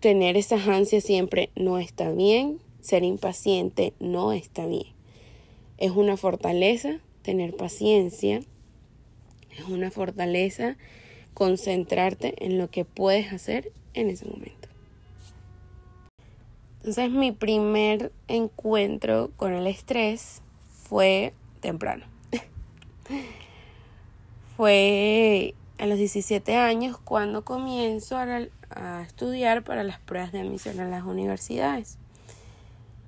tener 0.00 0.36
esas 0.36 0.68
ansias 0.68 1.02
siempre 1.02 1.48
no 1.56 1.78
está 1.78 2.12
bien, 2.12 2.58
ser 2.82 3.04
impaciente 3.04 3.94
no 4.00 4.32
está 4.32 4.66
bien. 4.66 4.88
Es 5.78 5.92
una 5.92 6.18
fortaleza 6.18 7.00
tener 7.22 7.56
paciencia, 7.56 8.42
es 9.58 9.68
una 9.68 9.90
fortaleza 9.90 10.76
concentrarte 11.34 12.44
en 12.44 12.58
lo 12.58 12.70
que 12.70 12.84
puedes 12.84 13.32
hacer 13.32 13.72
en 13.94 14.10
ese 14.10 14.26
momento. 14.26 14.68
Entonces 16.78 17.10
mi 17.10 17.32
primer 17.32 18.12
encuentro 18.28 19.30
con 19.36 19.52
el 19.52 19.66
estrés 19.66 20.42
fue 20.84 21.34
temprano. 21.60 22.06
fue 24.56 25.54
a 25.78 25.86
los 25.86 25.98
17 25.98 26.56
años 26.56 26.98
cuando 26.98 27.44
comienzo 27.44 28.16
a, 28.16 28.42
estudiar 29.02 29.64
para 29.64 29.82
las 29.82 29.98
pruebas 29.98 30.32
de 30.32 30.40
admisión 30.40 30.78
a 30.80 30.88
las 30.88 31.04
universidades. 31.04 31.98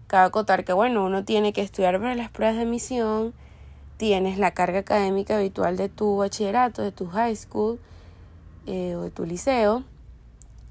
Cabe 0.06 0.26
acotar 0.26 0.64
que, 0.64 0.72
bueno, 0.72 1.04
uno 1.04 1.24
tiene 1.24 1.52
que 1.52 1.62
estudiar 1.62 2.00
para 2.00 2.14
las 2.14 2.30
pruebas 2.30 2.56
de 2.56 2.62
admisión, 2.62 3.34
tienes 4.00 4.38
la 4.38 4.52
carga 4.52 4.78
académica 4.78 5.36
habitual 5.36 5.76
de 5.76 5.90
tu 5.90 6.16
bachillerato, 6.16 6.80
de 6.80 6.90
tu 6.90 7.06
high 7.08 7.36
school 7.36 7.78
eh, 8.66 8.94
o 8.96 9.02
de 9.02 9.10
tu 9.10 9.26
liceo, 9.26 9.84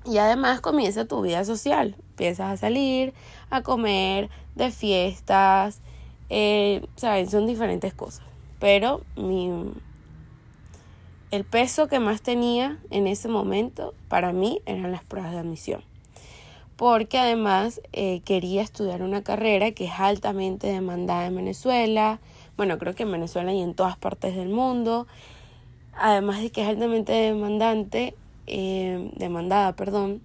y 0.03 0.17
además 0.17 0.61
comienza 0.61 1.05
tu 1.05 1.21
vida 1.21 1.45
social. 1.45 1.95
Empiezas 2.09 2.51
a 2.51 2.57
salir, 2.57 3.13
a 3.51 3.61
comer, 3.61 4.31
de 4.55 4.71
fiestas, 4.71 5.79
eh, 6.31 6.83
saben, 6.95 7.29
son 7.29 7.45
diferentes 7.45 7.93
cosas. 7.93 8.25
Pero 8.59 9.01
mi, 9.15 9.51
el 11.29 11.43
peso 11.43 11.87
que 11.87 11.99
más 11.99 12.23
tenía 12.23 12.79
en 12.89 13.05
ese 13.05 13.27
momento 13.27 13.93
para 14.07 14.33
mí 14.33 14.63
eran 14.65 14.91
las 14.91 15.03
pruebas 15.03 15.33
de 15.33 15.37
admisión. 15.37 15.83
Porque 16.77 17.19
además 17.19 17.79
eh, 17.93 18.21
quería 18.25 18.63
estudiar 18.63 19.03
una 19.03 19.21
carrera 19.21 19.69
que 19.69 19.85
es 19.85 19.99
altamente 19.99 20.65
demandada 20.65 21.27
en 21.27 21.35
Venezuela. 21.35 22.19
Bueno, 22.59 22.77
creo 22.77 22.93
que 22.93 23.03
en 23.03 23.11
Venezuela 23.13 23.53
y 23.53 23.61
en 23.61 23.73
todas 23.73 23.95
partes 23.95 24.35
del 24.35 24.49
mundo. 24.49 25.07
Además 25.93 26.41
de 26.41 26.51
que 26.51 26.61
es 26.61 26.67
altamente 26.67 27.13
demandante, 27.13 28.15
eh, 28.47 29.13
demandada, 29.15 29.77
perdón. 29.77 30.21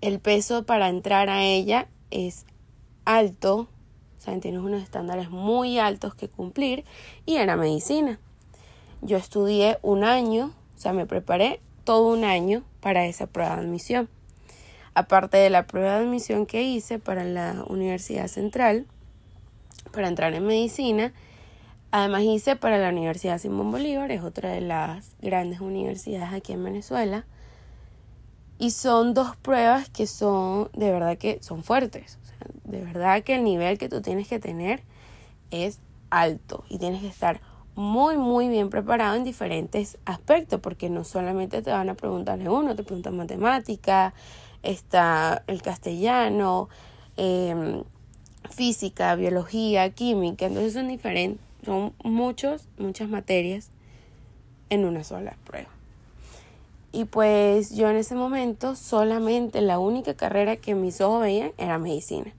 El 0.00 0.18
peso 0.18 0.64
para 0.64 0.88
entrar 0.88 1.30
a 1.30 1.44
ella 1.44 1.86
es 2.10 2.46
alto. 3.04 3.68
O 4.18 4.20
sea, 4.20 4.36
tienes 4.40 4.60
unos 4.60 4.82
estándares 4.82 5.30
muy 5.30 5.78
altos 5.78 6.16
que 6.16 6.26
cumplir. 6.26 6.84
Y 7.26 7.36
era 7.36 7.54
medicina. 7.54 8.18
Yo 9.00 9.18
estudié 9.18 9.78
un 9.82 10.02
año, 10.02 10.50
o 10.76 10.80
sea, 10.80 10.92
me 10.92 11.06
preparé 11.06 11.60
todo 11.84 12.08
un 12.12 12.24
año 12.24 12.64
para 12.80 13.06
esa 13.06 13.28
prueba 13.28 13.54
de 13.54 13.62
admisión. 13.62 14.08
Aparte 14.94 15.36
de 15.36 15.48
la 15.48 15.64
prueba 15.68 15.96
de 15.96 16.06
admisión 16.06 16.44
que 16.44 16.64
hice 16.64 16.98
para 16.98 17.22
la 17.22 17.64
Universidad 17.68 18.26
Central, 18.26 18.88
para 19.92 20.08
entrar 20.08 20.34
en 20.34 20.46
medicina, 20.46 21.12
además 21.90 22.22
hice 22.22 22.56
para 22.56 22.78
la 22.78 22.90
Universidad 22.90 23.38
Simón 23.38 23.70
Bolívar, 23.70 24.10
es 24.10 24.22
otra 24.22 24.50
de 24.50 24.60
las 24.60 25.16
grandes 25.20 25.60
universidades 25.60 26.32
aquí 26.32 26.52
en 26.52 26.64
Venezuela. 26.64 27.26
Y 28.58 28.72
son 28.72 29.14
dos 29.14 29.36
pruebas 29.36 29.88
que 29.88 30.06
son, 30.06 30.70
de 30.72 30.90
verdad 30.90 31.16
que 31.16 31.38
son 31.42 31.62
fuertes. 31.62 32.18
de 32.64 32.82
verdad 32.82 33.22
que 33.22 33.36
el 33.36 33.44
nivel 33.44 33.78
que 33.78 33.88
tú 33.88 34.02
tienes 34.02 34.28
que 34.28 34.38
tener 34.38 34.82
es 35.50 35.80
alto 36.10 36.64
y 36.68 36.78
tienes 36.78 37.00
que 37.00 37.08
estar 37.08 37.40
muy, 37.74 38.16
muy 38.16 38.48
bien 38.48 38.70
preparado 38.70 39.14
en 39.14 39.22
diferentes 39.22 39.98
aspectos, 40.04 40.60
porque 40.60 40.90
no 40.90 41.04
solamente 41.04 41.62
te 41.62 41.70
van 41.70 41.88
a 41.88 41.94
preguntar 41.94 42.40
en 42.40 42.48
uno, 42.48 42.74
te 42.74 42.82
preguntan 42.82 43.16
matemática, 43.16 44.14
está 44.64 45.44
el 45.46 45.62
castellano, 45.62 46.68
em, 47.16 47.84
física, 48.50 49.14
biología, 49.14 49.90
química, 49.90 50.46
entonces 50.46 50.72
son 50.72 50.88
diferentes, 50.88 51.40
son 51.64 51.92
muchos, 52.02 52.66
muchas 52.78 53.08
materias 53.08 53.70
en 54.70 54.84
una 54.84 55.04
sola 55.04 55.36
prueba. 55.44 55.68
Y 56.92 57.04
pues 57.04 57.74
yo 57.74 57.88
en 57.90 57.96
ese 57.96 58.14
momento 58.14 58.74
solamente 58.74 59.60
la 59.60 59.78
única 59.78 60.14
carrera 60.14 60.56
que 60.56 60.74
mis 60.74 61.00
ojos 61.00 61.22
veían 61.22 61.52
era 61.58 61.78
medicina. 61.78 62.32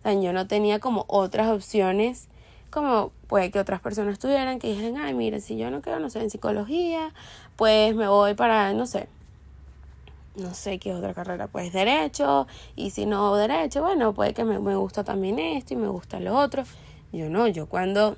O 0.00 0.02
sea, 0.02 0.20
yo 0.20 0.32
no 0.32 0.46
tenía 0.46 0.78
como 0.78 1.04
otras 1.08 1.48
opciones 1.48 2.28
como 2.72 3.12
puede 3.26 3.50
que 3.50 3.60
otras 3.60 3.80
personas 3.80 4.18
tuvieran 4.18 4.58
que 4.58 4.68
dijeran, 4.68 4.96
ay, 4.96 5.12
mira, 5.12 5.40
si 5.40 5.58
yo 5.58 5.70
no 5.70 5.82
quiero, 5.82 6.00
no 6.00 6.08
sé, 6.08 6.20
en 6.20 6.30
psicología, 6.30 7.12
pues 7.56 7.94
me 7.94 8.08
voy 8.08 8.32
para, 8.34 8.72
no 8.72 8.86
sé, 8.86 9.08
no 10.36 10.54
sé 10.54 10.78
qué 10.78 10.94
otra 10.94 11.14
carrera, 11.14 11.46
pues 11.46 11.72
derecho, 11.72 12.46
y 12.76 12.90
si 12.90 13.06
no 13.06 13.34
derecho, 13.36 13.82
bueno, 13.82 14.14
puede 14.14 14.34
que 14.34 14.44
me, 14.44 14.58
me 14.58 14.76
gusta 14.76 15.04
también 15.04 15.38
esto 15.38 15.74
y 15.74 15.76
me 15.76 15.88
gusta 15.88 16.20
lo 16.20 16.36
otro. 16.36 16.64
Yo 17.12 17.28
no, 17.28 17.46
yo 17.46 17.66
cuando 17.66 18.16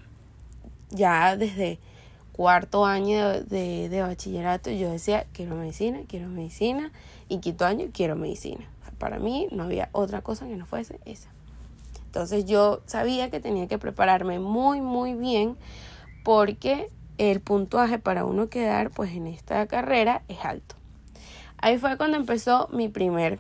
ya 0.90 1.37
desde 1.37 1.78
cuarto 2.33 2.85
año 2.85 3.42
de, 3.42 3.88
de, 3.88 4.02
bachillerato 4.02 4.71
yo 4.71 4.90
decía, 4.90 5.26
quiero 5.33 5.54
medicina, 5.56 6.00
quiero 6.09 6.28
medicina, 6.28 6.92
y 7.28 7.38
quinto 7.38 7.64
año 7.64 7.87
quiero 7.92 8.16
medicina. 8.16 8.64
Para 8.99 9.18
mí 9.18 9.49
no 9.50 9.64
había 9.64 9.88
otra 9.92 10.23
cosa 10.23 10.47
que 10.47 10.56
no 10.56 10.66
fuese 10.66 11.00
esa. 11.04 11.28
Entonces 12.06 12.44
yo 12.44 12.80
sabía 12.87 13.30
que 13.30 13.40
tenía 13.40 13.66
que 13.66 13.78
prepararme 13.78 14.38
muy, 14.38 14.80
muy 14.80 15.14
bien 15.14 15.56
porque 16.23 16.88
el 17.18 17.40
puntuaje 17.40 17.99
para 17.99 18.25
uno 18.25 18.49
quedar 18.49 18.90
pues 18.90 19.12
en 19.12 19.26
esta 19.26 19.66
carrera 19.66 20.23
es 20.28 20.44
alto. 20.44 20.76
Ahí 21.64 21.78
fue 21.78 21.97
cuando 21.97 22.18
empezó 22.18 22.68
mi 22.73 22.90
primer 22.90 23.38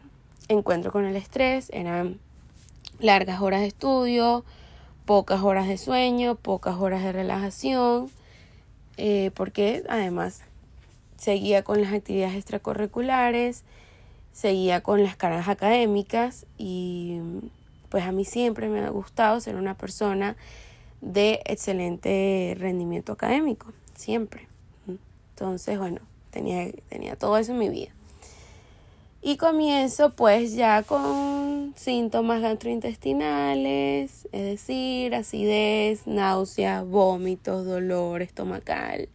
encuentro 0.48 0.90
con 0.90 1.04
el 1.04 1.14
estrés. 1.14 1.68
Eran 1.74 2.18
largas 2.98 3.42
horas 3.42 3.60
de 3.60 3.66
estudio, 3.66 4.46
pocas 5.04 5.42
horas 5.42 5.68
de 5.68 5.76
sueño, 5.76 6.34
pocas 6.34 6.76
horas 6.76 7.02
de 7.02 7.12
relajación, 7.12 8.10
eh, 8.96 9.30
porque 9.34 9.84
además 9.90 10.40
seguía 11.18 11.64
con 11.64 11.82
las 11.82 11.92
actividades 11.92 12.36
extracurriculares, 12.36 13.62
seguía 14.32 14.82
con 14.82 15.02
las 15.02 15.16
cargas 15.16 15.48
académicas 15.48 16.46
y 16.56 17.20
pues 17.90 18.04
a 18.04 18.12
mí 18.12 18.24
siempre 18.24 18.70
me 18.70 18.80
ha 18.80 18.88
gustado 18.88 19.38
ser 19.40 19.56
una 19.56 19.76
persona 19.76 20.34
de 21.02 21.42
excelente 21.44 22.56
rendimiento 22.58 23.12
académico, 23.12 23.66
siempre. 23.94 24.48
Entonces, 25.34 25.78
bueno, 25.78 26.00
tenía, 26.30 26.72
tenía 26.88 27.16
todo 27.16 27.36
eso 27.36 27.52
en 27.52 27.58
mi 27.58 27.68
vida. 27.68 27.92
Y 29.26 29.38
comienzo 29.38 30.10
pues 30.10 30.54
ya 30.54 30.82
con 30.82 31.72
síntomas 31.76 32.42
gastrointestinales, 32.42 34.28
es 34.32 34.44
decir, 34.44 35.14
acidez, 35.14 36.06
náuseas, 36.06 36.86
vómitos, 36.86 37.64
dolor 37.64 38.20
estomacal. 38.20 39.08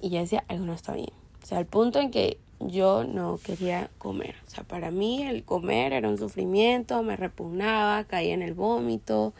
Y 0.00 0.08
ya 0.08 0.20
decía, 0.20 0.42
algo 0.48 0.64
no 0.64 0.72
está 0.72 0.94
bien. 0.94 1.12
O 1.42 1.46
sea, 1.46 1.58
al 1.58 1.66
punto 1.66 2.00
en 2.00 2.10
que 2.10 2.38
yo 2.60 3.04
no 3.04 3.38
quería 3.44 3.90
comer. 3.98 4.36
O 4.46 4.50
sea, 4.50 4.64
para 4.64 4.90
mí 4.90 5.22
el 5.24 5.44
comer 5.44 5.92
era 5.92 6.08
un 6.08 6.16
sufrimiento, 6.16 7.02
me 7.02 7.18
repugnaba, 7.18 8.04
caía 8.04 8.32
en 8.32 8.40
el 8.40 8.54
vómito. 8.54 9.34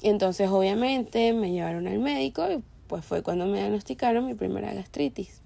Y 0.00 0.10
entonces 0.10 0.48
obviamente 0.48 1.32
me 1.32 1.50
llevaron 1.50 1.88
al 1.88 1.98
médico 1.98 2.48
y 2.48 2.62
pues 2.86 3.04
fue 3.04 3.24
cuando 3.24 3.46
me 3.46 3.58
diagnosticaron 3.58 4.24
mi 4.26 4.34
primera 4.34 4.72
gastritis 4.72 5.40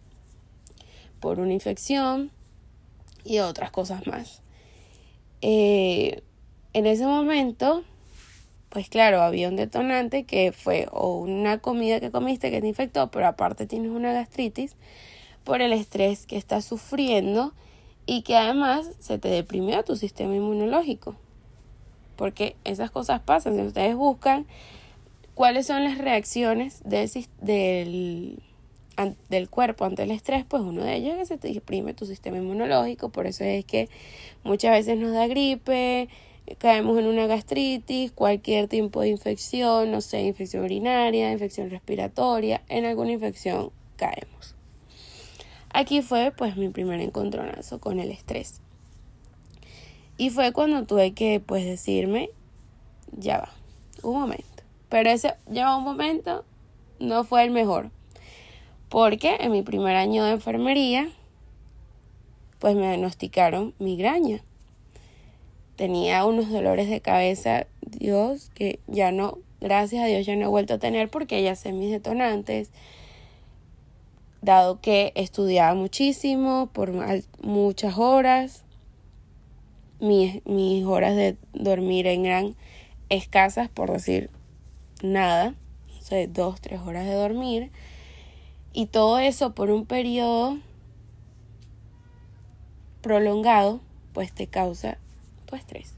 por 1.20 1.40
una 1.40 1.54
infección 1.54 2.35
y 3.26 3.40
otras 3.40 3.70
cosas 3.70 4.06
más. 4.06 4.42
Eh, 5.42 6.22
en 6.72 6.86
ese 6.86 7.06
momento, 7.06 7.82
pues 8.68 8.88
claro, 8.88 9.22
había 9.22 9.48
un 9.48 9.56
detonante 9.56 10.24
que 10.24 10.52
fue 10.52 10.88
o 10.92 11.18
una 11.18 11.58
comida 11.58 12.00
que 12.00 12.10
comiste 12.10 12.50
que 12.50 12.60
te 12.60 12.68
infectó, 12.68 13.10
pero 13.10 13.26
aparte 13.26 13.66
tienes 13.66 13.90
una 13.90 14.12
gastritis 14.12 14.76
por 15.44 15.62
el 15.62 15.72
estrés 15.72 16.26
que 16.26 16.36
estás 16.36 16.64
sufriendo 16.64 17.52
y 18.06 18.22
que 18.22 18.36
además 18.36 18.90
se 19.00 19.18
te 19.18 19.28
deprimió 19.28 19.82
tu 19.84 19.96
sistema 19.96 20.34
inmunológico. 20.34 21.16
Porque 22.16 22.56
esas 22.64 22.90
cosas 22.90 23.20
pasan. 23.20 23.56
Si 23.56 23.62
ustedes 23.62 23.94
buscan 23.94 24.46
cuáles 25.34 25.66
son 25.66 25.84
las 25.84 25.98
reacciones 25.98 26.80
del, 26.84 27.10
del 27.40 28.42
del 29.28 29.48
cuerpo 29.48 29.84
ante 29.84 30.02
el 30.04 30.10
estrés, 30.10 30.44
pues 30.46 30.62
uno 30.62 30.82
de 30.82 30.96
ellos 30.96 31.12
es 31.14 31.18
que 31.18 31.26
se 31.26 31.38
te 31.38 31.52
deprime 31.52 31.94
tu 31.94 32.06
sistema 32.06 32.38
inmunológico, 32.38 33.10
por 33.10 33.26
eso 33.26 33.44
es 33.44 33.64
que 33.64 33.88
muchas 34.44 34.72
veces 34.72 34.98
nos 34.98 35.12
da 35.12 35.26
gripe, 35.26 36.08
caemos 36.58 36.98
en 36.98 37.06
una 37.06 37.26
gastritis, 37.26 38.12
cualquier 38.12 38.68
tipo 38.68 39.00
de 39.00 39.08
infección, 39.08 39.90
no 39.90 40.00
sé, 40.00 40.22
infección 40.22 40.64
urinaria, 40.64 41.32
infección 41.32 41.70
respiratoria, 41.70 42.62
en 42.68 42.84
alguna 42.84 43.12
infección 43.12 43.70
caemos. 43.96 44.54
Aquí 45.70 46.00
fue 46.00 46.32
pues 46.36 46.56
mi 46.56 46.68
primer 46.68 47.00
encontronazo 47.00 47.80
con 47.80 48.00
el 48.00 48.10
estrés. 48.10 48.60
Y 50.16 50.30
fue 50.30 50.52
cuando 50.52 50.86
tuve 50.86 51.12
que 51.12 51.40
pues 51.40 51.66
decirme, 51.66 52.30
ya 53.12 53.38
va, 53.38 53.52
un 54.02 54.18
momento. 54.18 54.46
Pero 54.88 55.10
ese 55.10 55.34
ya 55.50 55.66
va 55.66 55.76
un 55.76 55.84
momento 55.84 56.44
no 56.98 57.24
fue 57.24 57.44
el 57.44 57.50
mejor 57.50 57.90
porque 58.88 59.36
en 59.40 59.52
mi 59.52 59.62
primer 59.62 59.96
año 59.96 60.24
de 60.24 60.32
enfermería, 60.32 61.08
pues 62.58 62.74
me 62.74 62.82
diagnosticaron 62.82 63.74
migraña. 63.78 64.40
Tenía 65.76 66.24
unos 66.24 66.50
dolores 66.50 66.88
de 66.88 67.00
cabeza, 67.00 67.66
Dios, 67.82 68.50
que 68.54 68.78
ya 68.86 69.12
no, 69.12 69.38
gracias 69.60 70.02
a 70.02 70.06
Dios 70.06 70.24
ya 70.24 70.36
no 70.36 70.46
he 70.46 70.48
vuelto 70.48 70.74
a 70.74 70.78
tener 70.78 71.10
porque 71.10 71.42
ya 71.42 71.54
sé 71.54 71.72
mis 71.72 71.90
detonantes. 71.90 72.70
Dado 74.40 74.80
que 74.80 75.12
estudiaba 75.16 75.74
muchísimo 75.74 76.70
por 76.72 76.92
muchas 77.42 77.98
horas, 77.98 78.64
mis, 79.98 80.44
mis 80.46 80.84
horas 80.84 81.16
de 81.16 81.36
dormir 81.52 82.06
eran 82.06 82.54
escasas, 83.08 83.68
por 83.68 83.92
decir 83.92 84.30
nada, 85.02 85.54
o 85.98 86.02
sea, 86.02 86.26
dos, 86.28 86.60
tres 86.60 86.80
horas 86.80 87.04
de 87.04 87.14
dormir 87.14 87.70
y 88.76 88.84
todo 88.84 89.18
eso 89.18 89.54
por 89.54 89.70
un 89.70 89.86
periodo 89.86 90.58
prolongado, 93.00 93.80
pues 94.12 94.34
te 94.34 94.48
causa 94.48 94.98
tu 95.46 95.56
estrés. 95.56 95.94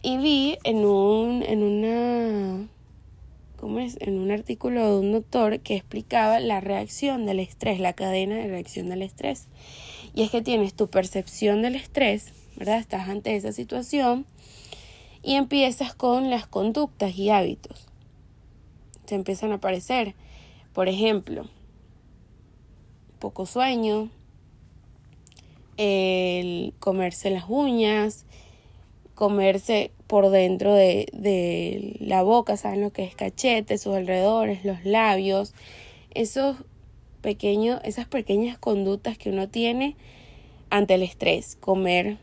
Y 0.00 0.18
vi 0.18 0.58
en 0.62 0.84
un, 0.84 1.42
en 1.42 1.64
una, 1.64 2.68
¿cómo 3.58 3.80
es? 3.80 3.96
En 4.00 4.20
un 4.20 4.30
artículo 4.30 4.92
de 4.92 5.00
un 5.00 5.10
doctor 5.10 5.58
que 5.58 5.74
explicaba 5.74 6.38
la 6.38 6.60
reacción 6.60 7.26
del 7.26 7.40
estrés, 7.40 7.80
la 7.80 7.94
cadena 7.94 8.36
de 8.36 8.46
reacción 8.46 8.88
del 8.88 9.02
estrés. 9.02 9.48
Y 10.14 10.22
es 10.22 10.30
que 10.30 10.42
tienes 10.42 10.74
tu 10.74 10.86
percepción 10.86 11.62
del 11.62 11.74
estrés, 11.74 12.32
¿verdad? 12.54 12.78
Estás 12.78 13.08
ante 13.08 13.34
esa 13.34 13.50
situación 13.50 14.24
y 15.24 15.34
empiezas 15.34 15.96
con 15.96 16.30
las 16.30 16.46
conductas 16.46 17.16
y 17.18 17.30
hábitos. 17.30 17.88
Se 19.06 19.16
empiezan 19.16 19.50
a 19.50 19.56
aparecer 19.56 20.14
por 20.72 20.88
ejemplo, 20.88 21.46
poco 23.18 23.46
sueño, 23.46 24.08
el 25.76 26.74
comerse 26.78 27.30
las 27.30 27.44
uñas, 27.48 28.26
comerse 29.14 29.92
por 30.06 30.30
dentro 30.30 30.74
de, 30.74 31.08
de, 31.12 31.96
la 32.00 32.22
boca, 32.22 32.56
saben 32.56 32.80
lo 32.80 32.92
que 32.92 33.04
es 33.04 33.14
cachete, 33.14 33.78
sus 33.78 33.94
alrededores, 33.94 34.64
los 34.64 34.84
labios, 34.84 35.54
esos 36.14 36.56
pequeños, 37.20 37.80
esas 37.84 38.06
pequeñas 38.06 38.58
conductas 38.58 39.18
que 39.18 39.30
uno 39.30 39.48
tiene 39.48 39.96
ante 40.70 40.94
el 40.94 41.02
estrés, 41.02 41.56
comer 41.60 42.18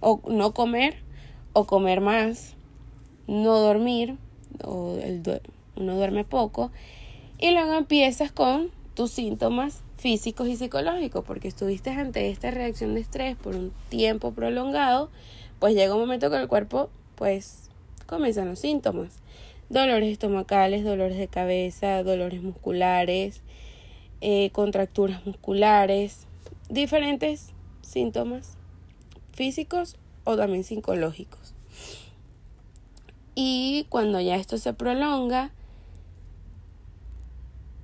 o 0.00 0.20
no 0.28 0.54
comer 0.54 0.96
o 1.52 1.66
comer 1.66 2.00
más, 2.00 2.54
no 3.26 3.58
dormir 3.58 4.16
o 4.64 4.96
el, 5.02 5.22
uno 5.76 5.96
duerme 5.96 6.24
poco 6.24 6.70
y 7.42 7.50
luego 7.50 7.74
empiezas 7.74 8.30
con 8.30 8.70
tus 8.94 9.10
síntomas 9.10 9.82
físicos 9.96 10.46
y 10.46 10.54
psicológicos, 10.54 11.24
porque 11.24 11.48
estuviste 11.48 11.90
ante 11.90 12.30
esta 12.30 12.52
reacción 12.52 12.94
de 12.94 13.00
estrés 13.00 13.36
por 13.36 13.56
un 13.56 13.72
tiempo 13.88 14.30
prolongado, 14.30 15.10
pues 15.58 15.74
llega 15.74 15.94
un 15.94 16.02
momento 16.02 16.30
que 16.30 16.36
el 16.36 16.46
cuerpo, 16.46 16.88
pues, 17.16 17.68
comienzan 18.06 18.48
los 18.48 18.60
síntomas. 18.60 19.14
Dolores 19.70 20.08
estomacales, 20.08 20.84
dolores 20.84 21.18
de 21.18 21.26
cabeza, 21.26 22.04
dolores 22.04 22.44
musculares, 22.44 23.42
eh, 24.20 24.50
contracturas 24.50 25.26
musculares, 25.26 26.28
diferentes 26.68 27.48
síntomas 27.80 28.56
físicos 29.32 29.96
o 30.22 30.36
también 30.36 30.62
psicológicos. 30.62 31.54
Y 33.34 33.86
cuando 33.88 34.20
ya 34.20 34.36
esto 34.36 34.58
se 34.58 34.74
prolonga, 34.74 35.50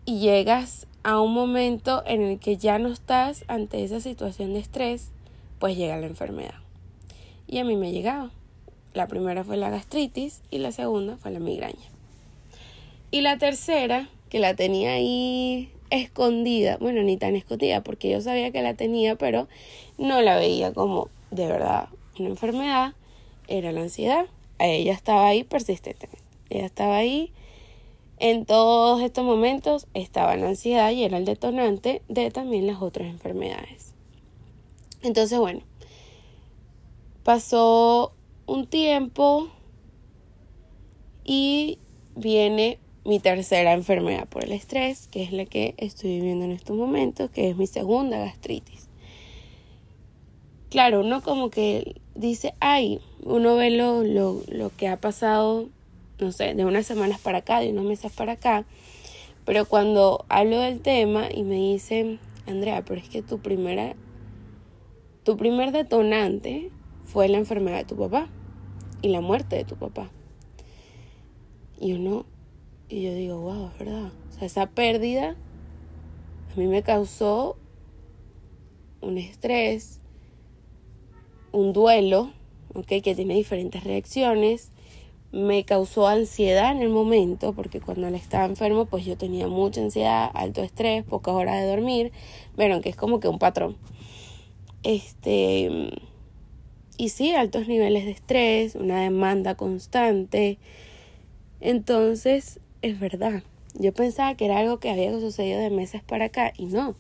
y 0.09 0.21
llegas 0.21 0.87
a 1.03 1.21
un 1.21 1.35
momento 1.35 2.03
en 2.07 2.23
el 2.23 2.38
que 2.38 2.57
ya 2.57 2.79
no 2.79 2.88
estás 2.88 3.44
ante 3.47 3.85
esa 3.85 4.01
situación 4.01 4.55
de 4.55 4.61
estrés, 4.61 5.11
pues 5.59 5.77
llega 5.77 5.99
la 5.99 6.07
enfermedad. 6.07 6.55
Y 7.47 7.59
a 7.59 7.64
mí 7.64 7.77
me 7.77 7.92
llegaba. 7.92 8.31
La 8.94 9.07
primera 9.07 9.44
fue 9.44 9.59
la 9.59 9.68
gastritis 9.68 10.40
y 10.51 10.61
la 10.61 10.73
segunda 10.73 11.18
fue 11.18 11.31
la 11.31 11.40
migraña. 11.40 11.90
Y 13.11 13.21
la 13.21 13.37
tercera, 13.37 14.09
que 14.31 14.38
la 14.38 14.55
tenía 14.55 14.92
ahí 14.92 15.71
escondida, 15.90 16.79
bueno, 16.79 17.03
ni 17.03 17.18
tan 17.18 17.37
escondida, 17.37 17.83
porque 17.83 18.09
yo 18.09 18.23
sabía 18.23 18.51
que 18.51 18.62
la 18.62 18.73
tenía, 18.73 19.14
pero 19.16 19.47
no 19.99 20.23
la 20.23 20.37
veía 20.38 20.73
como 20.73 21.11
de 21.31 21.49
verdad 21.49 21.90
una 22.18 22.31
enfermedad, 22.31 22.94
era 23.47 23.73
la 23.73 23.83
ansiedad. 23.83 24.25
Ella 24.59 24.94
estaba 24.94 25.29
ahí 25.29 25.44
persistentemente. 25.44 26.25
Ella 26.49 26.64
estaba 26.64 26.97
ahí 26.97 27.31
en 28.20 28.44
todos 28.44 29.00
estos 29.02 29.24
momentos 29.24 29.87
estaba 29.94 30.37
la 30.37 30.48
ansiedad 30.48 30.90
y 30.90 31.04
era 31.04 31.18
el 31.18 31.24
detonante 31.24 32.02
de 32.09 32.31
también 32.31 32.66
las 32.66 32.83
otras 32.83 33.09
enfermedades. 33.09 33.94
Entonces, 35.02 35.38
bueno, 35.38 35.61
pasó 37.22 38.12
un 38.46 38.66
tiempo 38.66 39.48
y 41.24 41.78
viene 42.16 42.78
mi 43.04 43.20
tercera 43.20 43.72
enfermedad 43.72 44.28
por 44.28 44.44
el 44.44 44.52
estrés, 44.52 45.09
que 45.09 45.22
es 45.22 45.33
la 45.33 45.44
que 45.44 45.74
estoy 45.78 46.16
viviendo 46.16 46.44
en 46.44 46.52
estos 46.52 46.76
momentos, 46.76 47.31
que 47.31 47.50
es 47.50 47.57
mi 47.57 47.66
segunda 47.66 48.18
gastritis. 48.18 48.88
Claro, 50.70 51.00
uno 51.00 51.22
como 51.22 51.50
que 51.50 52.00
dice, 52.14 52.54
ay, 52.61 53.00
uno 53.22 53.57
ve 53.57 53.70
lo, 53.70 54.02
lo, 54.04 54.42
lo 54.48 54.70
que 54.76 54.88
ha 54.88 55.00
pasado 55.00 55.68
no 56.18 56.33
sé, 56.33 56.54
de 56.54 56.64
unas 56.64 56.87
semanas 56.87 57.20
para 57.20 57.38
acá, 57.38 57.61
de 57.61 57.70
unos 57.70 57.85
meses 57.85 58.12
para 58.12 58.33
acá. 58.33 58.64
Pero 59.44 59.64
cuando 59.64 60.24
hablo 60.28 60.61
del 60.61 60.81
tema 60.81 61.28
y 61.33 61.42
me 61.42 61.57
dicen, 61.57 62.18
Andrea, 62.46 62.85
pero 62.85 63.00
es 63.00 63.09
que 63.09 63.22
tu 63.22 63.38
primera, 63.38 63.94
tu 65.24 65.37
primer 65.37 65.72
detonante 65.72 66.70
fue 67.04 67.28
la 67.28 67.38
enfermedad 67.38 67.78
de 67.78 67.85
tu 67.85 67.96
papá 67.96 68.28
y 69.00 69.09
la 69.09 69.20
muerte 69.20 69.57
de 69.57 69.64
tu 69.64 69.76
papá. 69.76 70.11
Y 71.81 71.92
uno, 71.92 72.26
y 72.88 73.02
yo 73.02 73.14
digo, 73.14 73.40
wow, 73.40 73.68
es 73.68 73.78
verdad. 73.78 74.12
O 74.31 74.33
sea, 74.33 74.46
esa 74.46 74.66
pérdida 74.66 75.37
a 76.54 76.59
mí 76.59 76.66
me 76.66 76.83
causó 76.83 77.57
un 79.00 79.16
estrés, 79.16 80.00
un 81.52 81.72
duelo, 81.72 82.33
¿ok? 82.74 82.87
Que 83.02 83.14
tiene 83.14 83.35
diferentes 83.35 83.85
reacciones 83.85 84.70
me 85.33 85.64
causó 85.64 86.07
ansiedad 86.07 86.73
en 86.73 86.81
el 86.81 86.88
momento, 86.88 87.53
porque 87.53 87.81
cuando 87.81 88.07
él 88.09 88.14
estaba 88.14 88.47
enfermo, 88.47 88.87
pues 88.87 89.05
yo 89.05 89.17
tenía 89.17 89.47
mucha 89.47 89.81
ansiedad, 89.81 90.31
alto 90.35 90.62
estrés, 90.62 91.05
pocas 91.05 91.35
horas 91.35 91.61
de 91.61 91.69
dormir, 91.69 92.12
bueno, 92.57 92.81
que 92.81 92.88
es 92.88 92.97
como 92.97 93.21
que 93.21 93.29
un 93.29 93.38
patrón. 93.38 93.77
Este, 94.83 95.91
y 96.97 97.11
sí, 97.11 97.33
altos 97.35 97.69
niveles 97.69 98.05
de 98.05 98.12
estrés, 98.12 98.75
una 98.75 99.03
demanda 99.03 99.55
constante. 99.55 100.59
Entonces, 101.61 102.61
es 102.83 102.99
verdad. 102.99 103.43
Yo 103.75 103.93
pensaba 103.93 104.35
que 104.35 104.47
era 104.47 104.59
algo 104.59 104.81
que 104.81 104.91
había 104.91 105.12
sucedido 105.21 105.61
de 105.61 105.71
meses 105.71 106.03
para 106.03 106.27
acá 106.27 106.53
y 106.57 106.67
no. 106.67 106.97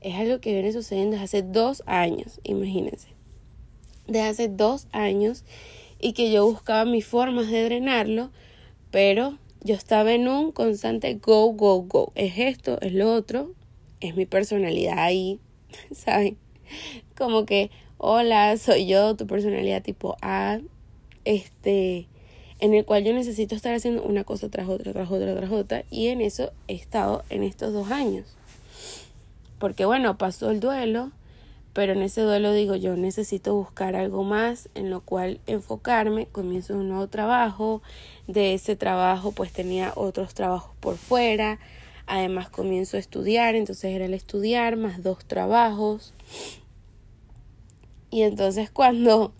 Es 0.00 0.14
algo 0.14 0.40
que 0.40 0.52
viene 0.52 0.72
sucediendo 0.72 1.12
desde 1.12 1.24
hace 1.24 1.42
dos 1.42 1.82
años, 1.86 2.40
imagínense. 2.44 3.08
Desde 4.06 4.22
hace 4.22 4.48
dos 4.48 4.86
años 4.92 5.44
y 6.00 6.12
que 6.12 6.30
yo 6.30 6.46
buscaba 6.46 6.84
mis 6.84 7.06
formas 7.06 7.50
de 7.50 7.64
drenarlo, 7.64 8.30
pero 8.90 9.38
yo 9.62 9.74
estaba 9.74 10.12
en 10.12 10.28
un 10.28 10.52
constante 10.52 11.14
go, 11.14 11.52
go, 11.52 11.82
go. 11.82 12.12
Es 12.14 12.38
esto, 12.38 12.80
es 12.80 12.92
lo 12.92 13.12
otro, 13.12 13.52
es 14.00 14.16
mi 14.16 14.26
personalidad 14.26 14.98
ahí, 14.98 15.40
¿saben? 15.92 16.36
Como 17.16 17.44
que, 17.44 17.70
hola, 17.96 18.56
soy 18.56 18.86
yo, 18.86 19.16
tu 19.16 19.26
personalidad 19.26 19.82
tipo 19.82 20.16
A, 20.22 20.60
este, 21.24 22.06
en 22.60 22.74
el 22.74 22.84
cual 22.84 23.04
yo 23.04 23.12
necesito 23.12 23.54
estar 23.54 23.74
haciendo 23.74 24.02
una 24.02 24.24
cosa 24.24 24.48
tras 24.48 24.68
otra, 24.68 24.92
tras 24.92 25.10
otra, 25.10 25.34
tras 25.34 25.50
otra, 25.50 25.84
y 25.90 26.08
en 26.08 26.20
eso 26.20 26.52
he 26.68 26.74
estado 26.74 27.24
en 27.30 27.42
estos 27.42 27.72
dos 27.72 27.90
años. 27.90 28.26
Porque 29.58 29.84
bueno, 29.84 30.16
pasó 30.18 30.50
el 30.50 30.60
duelo, 30.60 31.10
pero 31.78 31.92
en 31.92 32.02
ese 32.02 32.22
duelo 32.22 32.52
digo 32.52 32.74
yo 32.74 32.96
necesito 32.96 33.54
buscar 33.54 33.94
algo 33.94 34.24
más 34.24 34.68
en 34.74 34.90
lo 34.90 35.00
cual 35.00 35.40
enfocarme, 35.46 36.26
comienzo 36.26 36.74
un 36.74 36.88
nuevo 36.88 37.06
trabajo, 37.06 37.82
de 38.26 38.52
ese 38.54 38.74
trabajo 38.74 39.30
pues 39.30 39.52
tenía 39.52 39.92
otros 39.94 40.34
trabajos 40.34 40.74
por 40.80 40.96
fuera, 40.96 41.60
además 42.08 42.50
comienzo 42.50 42.96
a 42.96 43.00
estudiar, 43.00 43.54
entonces 43.54 43.92
era 43.94 44.06
el 44.06 44.14
estudiar 44.14 44.76
más 44.76 45.04
dos 45.04 45.24
trabajos. 45.24 46.14
Y 48.10 48.22
entonces 48.22 48.72
cuando 48.72 49.32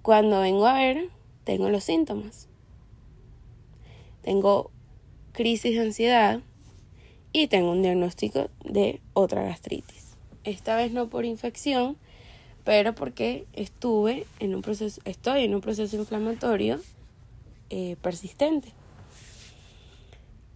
cuando 0.00 0.40
vengo 0.40 0.66
a 0.66 0.78
ver, 0.78 1.10
tengo 1.44 1.68
los 1.68 1.84
síntomas. 1.84 2.48
Tengo 4.22 4.70
crisis 5.32 5.74
de 5.74 5.82
ansiedad 5.82 6.40
y 7.34 7.48
tengo 7.48 7.72
un 7.72 7.82
diagnóstico 7.82 8.48
de 8.64 9.02
otra 9.12 9.42
gastritis. 9.42 9.95
Esta 10.46 10.76
vez 10.76 10.92
no 10.92 11.08
por 11.08 11.24
infección, 11.24 11.96
pero 12.64 12.94
porque 12.94 13.46
estuve 13.52 14.26
en 14.38 14.54
un 14.54 14.62
proceso, 14.62 15.00
estoy 15.04 15.42
en 15.44 15.54
un 15.54 15.60
proceso 15.60 15.96
inflamatorio 15.96 16.80
eh, 17.68 17.96
persistente. 18.00 18.72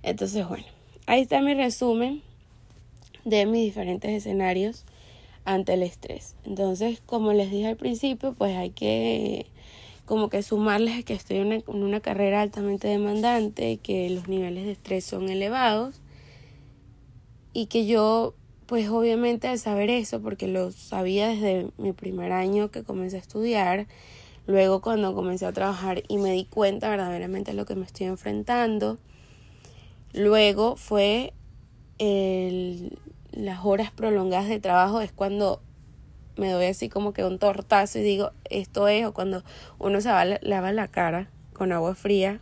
Entonces, 0.03 0.49
bueno, 0.49 0.65
ahí 1.07 1.23
está 1.23 1.43
mi 1.43 1.55
resumen 1.55 2.23
de 3.25 3.47
mis 3.47 3.65
diferentes 3.65 4.11
escenarios 4.11 4.85
ante 5.45 5.75
el 5.75 5.83
estrés. 5.83 6.37
Entonces, 6.45 7.03
como 7.05 7.33
les 7.33 7.51
dije 7.51 7.67
al 7.67 7.77
principio, 7.77 8.33
pues 8.35 8.57
hay 8.57 8.71
que 8.71 9.47
como 10.07 10.29
que 10.29 10.43
sumarles 10.43 11.05
que 11.05 11.15
estoy 11.15 11.37
en 11.37 11.63
una, 11.67 12.01
carrera 12.01 12.43
altamente 12.43 12.89
demandante, 12.89 13.77
que 13.77 14.11
los 14.11 14.27
niveles 14.29 14.65
de 14.65 14.73
estrés 14.73 15.05
son 15.05 15.29
elevados 15.29 16.01
y 17.53 17.67
que 17.67 17.87
yo 17.87 18.35
pues 18.71 18.89
obviamente 18.89 19.49
al 19.49 19.59
saber 19.59 19.91
eso, 19.91 20.23
porque 20.23 20.47
lo 20.47 20.71
sabía 20.71 21.27
desde 21.27 21.67
mi 21.77 21.93
primer 21.93 22.31
año 22.31 22.71
que 22.71 22.85
comencé 22.85 23.17
a 23.17 23.19
estudiar, 23.19 23.89
luego 24.47 24.81
cuando 24.81 25.13
comencé 25.13 25.45
a 25.45 25.53
trabajar 25.53 26.05
y 26.07 26.19
me 26.19 26.31
di 26.31 26.45
cuenta 26.45 26.89
verdaderamente 26.89 27.51
de 27.51 27.57
lo 27.57 27.67
que 27.67 27.75
me 27.75 27.85
estoy 27.85 28.07
enfrentando, 28.07 28.99
luego 30.13 30.77
fue 30.77 31.33
el, 31.99 32.97
las 33.33 33.65
horas 33.65 33.91
prolongadas 33.91 34.49
de 34.49 34.61
trabajo 34.61 35.01
es 35.01 35.11
cuando 35.11 35.61
me 36.37 36.53
doy 36.53 36.67
así 36.67 36.89
como 36.89 37.13
que 37.13 37.25
un 37.25 37.41
tortazo 37.41 37.99
y 37.99 38.03
digo, 38.03 38.31
esto 38.51 38.87
es, 38.87 39.05
o 39.05 39.13
cuando 39.13 39.43
uno 39.81 40.01
se 40.01 40.13
va, 40.13 40.25
lava 40.25 40.71
la 40.71 40.87
cara 40.87 41.29
con 41.55 41.73
agua 41.73 41.97
fría, 41.97 42.39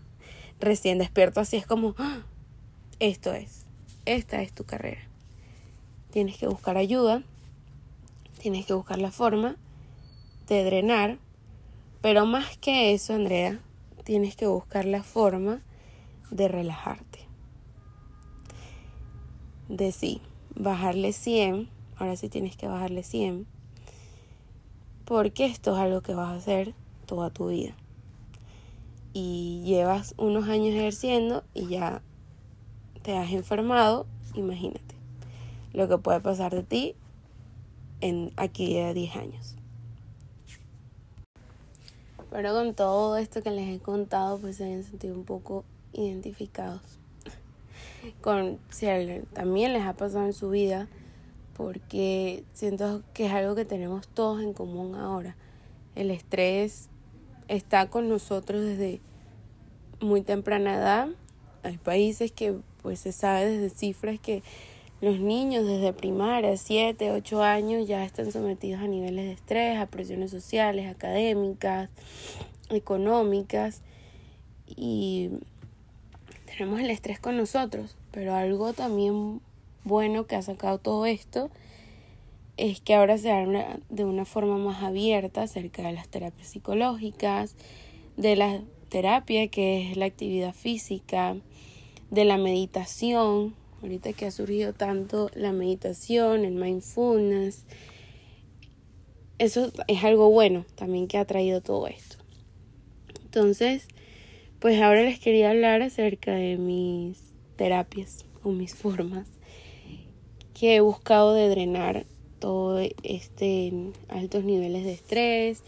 recién 0.61 0.99
despierto 0.99 1.41
así 1.41 1.57
es 1.57 1.67
como, 1.67 1.95
¡Ah! 1.97 2.19
esto 3.01 3.33
es, 3.33 3.65
esta 4.05 4.43
es 4.43 4.53
tu 4.53 4.65
carrera. 4.65 5.08
Tienes 6.19 6.37
que 6.37 6.49
buscar 6.49 6.77
ayuda, 6.77 7.23
tienes 8.43 8.67
que 8.67 8.75
buscar 8.75 8.99
la 8.99 9.13
forma 9.13 9.55
de 10.49 10.65
drenar, 10.65 11.19
pero 12.01 12.27
más 12.27 12.59
que 12.59 12.93
eso, 12.93 13.15
Andrea, 13.15 13.61
tienes 14.03 14.35
que 14.35 14.49
buscar 14.49 14.85
la 14.85 15.05
forma 15.05 15.63
de 16.33 16.49
relajarte. 16.49 17.21
De 19.69 19.93
sí, 19.93 20.21
bajarle 20.57 21.13
100, 21.13 21.69
ahora 21.97 22.17
sí 22.17 22.29
tienes 22.29 22.57
que 22.57 22.67
bajarle 22.67 23.05
100, 23.05 23.47
porque 25.05 25.47
esto 25.47 25.77
es 25.77 25.79
algo 25.79 26.01
que 26.01 26.15
vas 26.15 26.31
a 26.31 26.35
hacer 26.35 26.75
toda 27.07 27.31
tu 27.31 27.47
vida. 27.47 27.77
Y 29.13 29.63
llevas 29.65 30.17
unos 30.19 30.49
años 30.49 30.75
ejerciendo 30.75 31.45
y 31.55 31.69
ya 31.69 32.03
te 33.03 33.17
has 33.17 33.31
enfermado, 33.31 34.09
imagínate 34.35 34.98
lo 35.79 35.89
que 35.89 35.97
puede 35.97 36.21
pasar 36.21 36.53
de 36.53 36.65
ti 36.65 36.97
en 38.01 38.33
aquí 38.37 38.79
a 38.79 38.93
10 38.93 39.17
años. 39.17 39.55
Pero 42.31 42.53
con 42.53 42.75
todo 42.75 43.17
esto 43.17 43.43
que 43.43 43.51
les 43.51 43.69
he 43.69 43.81
contado, 43.81 44.39
pues 44.39 44.57
se 44.57 44.65
hayan 44.65 44.83
sentido 44.83 45.15
un 45.15 45.25
poco 45.25 45.65
identificados 45.93 46.83
con 48.21 48.59
si 48.69 48.87
también 49.33 49.73
les 49.73 49.83
ha 49.83 49.95
pasado 49.95 50.27
en 50.27 50.35
su 50.35 50.51
vida, 50.51 50.89
porque 51.57 52.45
siento 52.53 53.03
que 53.15 53.27
es 53.27 53.33
algo 53.33 53.55
que 53.55 53.65
tenemos 53.65 54.09
todos 54.09 54.43
en 54.43 54.53
común 54.53 54.97
ahora. 54.97 55.37
El 55.95 56.11
estrés 56.11 56.89
está 57.47 57.89
con 57.89 58.09
nosotros 58.09 58.63
desde 58.63 59.01
muy 60.01 60.23
temprana 60.23 60.75
edad. 60.75 61.09
Hay 61.63 61.79
países 61.79 62.33
que 62.33 62.59
pues 62.83 63.01
se 63.01 63.13
sabe 63.13 63.47
desde 63.47 63.71
cifras 63.71 64.19
que 64.21 64.43
los 65.01 65.21
niños 65.21 65.67
desde 65.67 65.93
primaria, 65.93 66.57
7, 66.57 67.13
8 67.13 67.43
años 67.43 67.87
ya 67.87 68.05
están 68.05 68.33
sometidos 68.33 68.83
a 68.83 68.87
niveles 68.87 69.27
de 69.27 69.33
estrés, 69.33 69.79
a 69.79 69.87
presiones 69.87 70.31
sociales, 70.31 70.91
académicas, 70.91 71.89
económicas 72.69 73.83
y 74.67 75.31
tenemos 76.47 76.81
el 76.81 76.91
estrés 76.91 77.21
con 77.21 77.37
nosotros, 77.37 77.97
pero 78.11 78.35
algo 78.35 78.73
también 78.73 79.41
bueno 79.85 80.27
que 80.27 80.37
ha 80.37 80.43
sacado 80.43 80.79
todo 80.79 81.07
esto 81.07 81.51
es 82.57 82.81
que 82.81 82.95
ahora 82.95 83.17
se 83.19 83.31
habla 83.31 83.79
de 83.89 84.05
una 84.05 84.25
forma 84.25 84.59
más 84.59 84.83
abierta 84.83 85.43
acerca 85.43 85.83
de 85.83 85.93
las 85.93 86.09
terapias 86.09 86.49
psicológicas, 86.49 87.55
de 88.17 88.35
la 88.35 88.61
terapia 88.89 89.47
que 89.47 89.91
es 89.91 89.97
la 89.97 90.07
actividad 90.07 90.53
física, 90.53 91.37
de 92.11 92.25
la 92.25 92.37
meditación, 92.37 93.55
ahorita 93.83 94.13
que 94.13 94.27
ha 94.27 94.31
surgido 94.31 94.73
tanto 94.73 95.31
la 95.35 95.53
meditación, 95.53 96.45
el 96.45 96.55
mindfulness, 96.55 97.65
eso 99.39 99.73
es 99.87 100.05
algo 100.05 100.31
bueno 100.31 100.65
también 100.75 101.07
que 101.07 101.19
ha 101.19 101.25
traído 101.25 101.61
todo 101.61 101.87
esto. 101.87 102.17
Entonces, 103.25 103.87
pues 104.59 104.81
ahora 104.81 105.03
les 105.03 105.21
quería 105.21 105.51
hablar 105.51 105.83
acerca 105.83 106.35
de 106.35 106.57
mis 106.57 107.19
terapias 107.57 108.25
o 108.43 108.51
mis 108.51 108.75
formas 108.75 109.29
que 110.55 110.77
he 110.77 110.81
buscado 110.81 111.35
de 111.35 111.49
drenar 111.49 112.05
todo 112.41 112.81
este 113.03 113.73
altos 114.09 114.45
niveles 114.45 114.85
de 114.85 114.93
estrés 114.93 115.63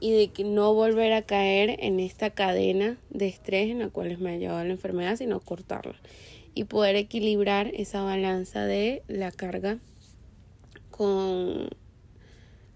y 0.00 0.10
de 0.10 0.28
que 0.28 0.42
no 0.42 0.74
volver 0.74 1.12
a 1.12 1.22
caer 1.22 1.76
en 1.78 2.00
esta 2.00 2.30
cadena 2.30 2.98
de 3.10 3.28
estrés 3.28 3.70
en 3.70 3.78
la 3.78 3.88
cual 3.88 4.18
me 4.18 4.32
ha 4.32 4.36
llevado 4.36 4.64
la 4.64 4.72
enfermedad, 4.72 5.16
sino 5.16 5.38
cortarla 5.38 5.94
y 6.54 6.64
poder 6.64 6.96
equilibrar 6.96 7.68
esa 7.74 8.02
balanza 8.02 8.64
de 8.64 9.02
la 9.08 9.32
carga 9.32 9.78
con, 10.90 11.68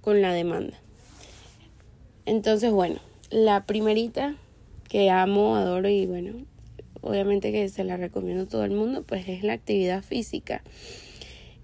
con 0.01 0.23
la 0.23 0.33
demanda. 0.33 0.79
Entonces, 2.25 2.73
bueno, 2.73 2.99
la 3.31 3.67
primerita 3.67 4.35
que 4.89 5.11
amo, 5.11 5.57
adoro 5.57 5.89
y 5.89 6.07
bueno, 6.07 6.33
obviamente 7.01 7.53
que 7.53 7.69
se 7.69 7.85
la 7.85 7.97
recomiendo 7.97 8.45
a 8.45 8.49
todo 8.49 8.65
el 8.65 8.73
mundo, 8.73 9.03
pues 9.03 9.29
es 9.29 9.43
la 9.43 9.53
actividad 9.53 10.03
física. 10.03 10.63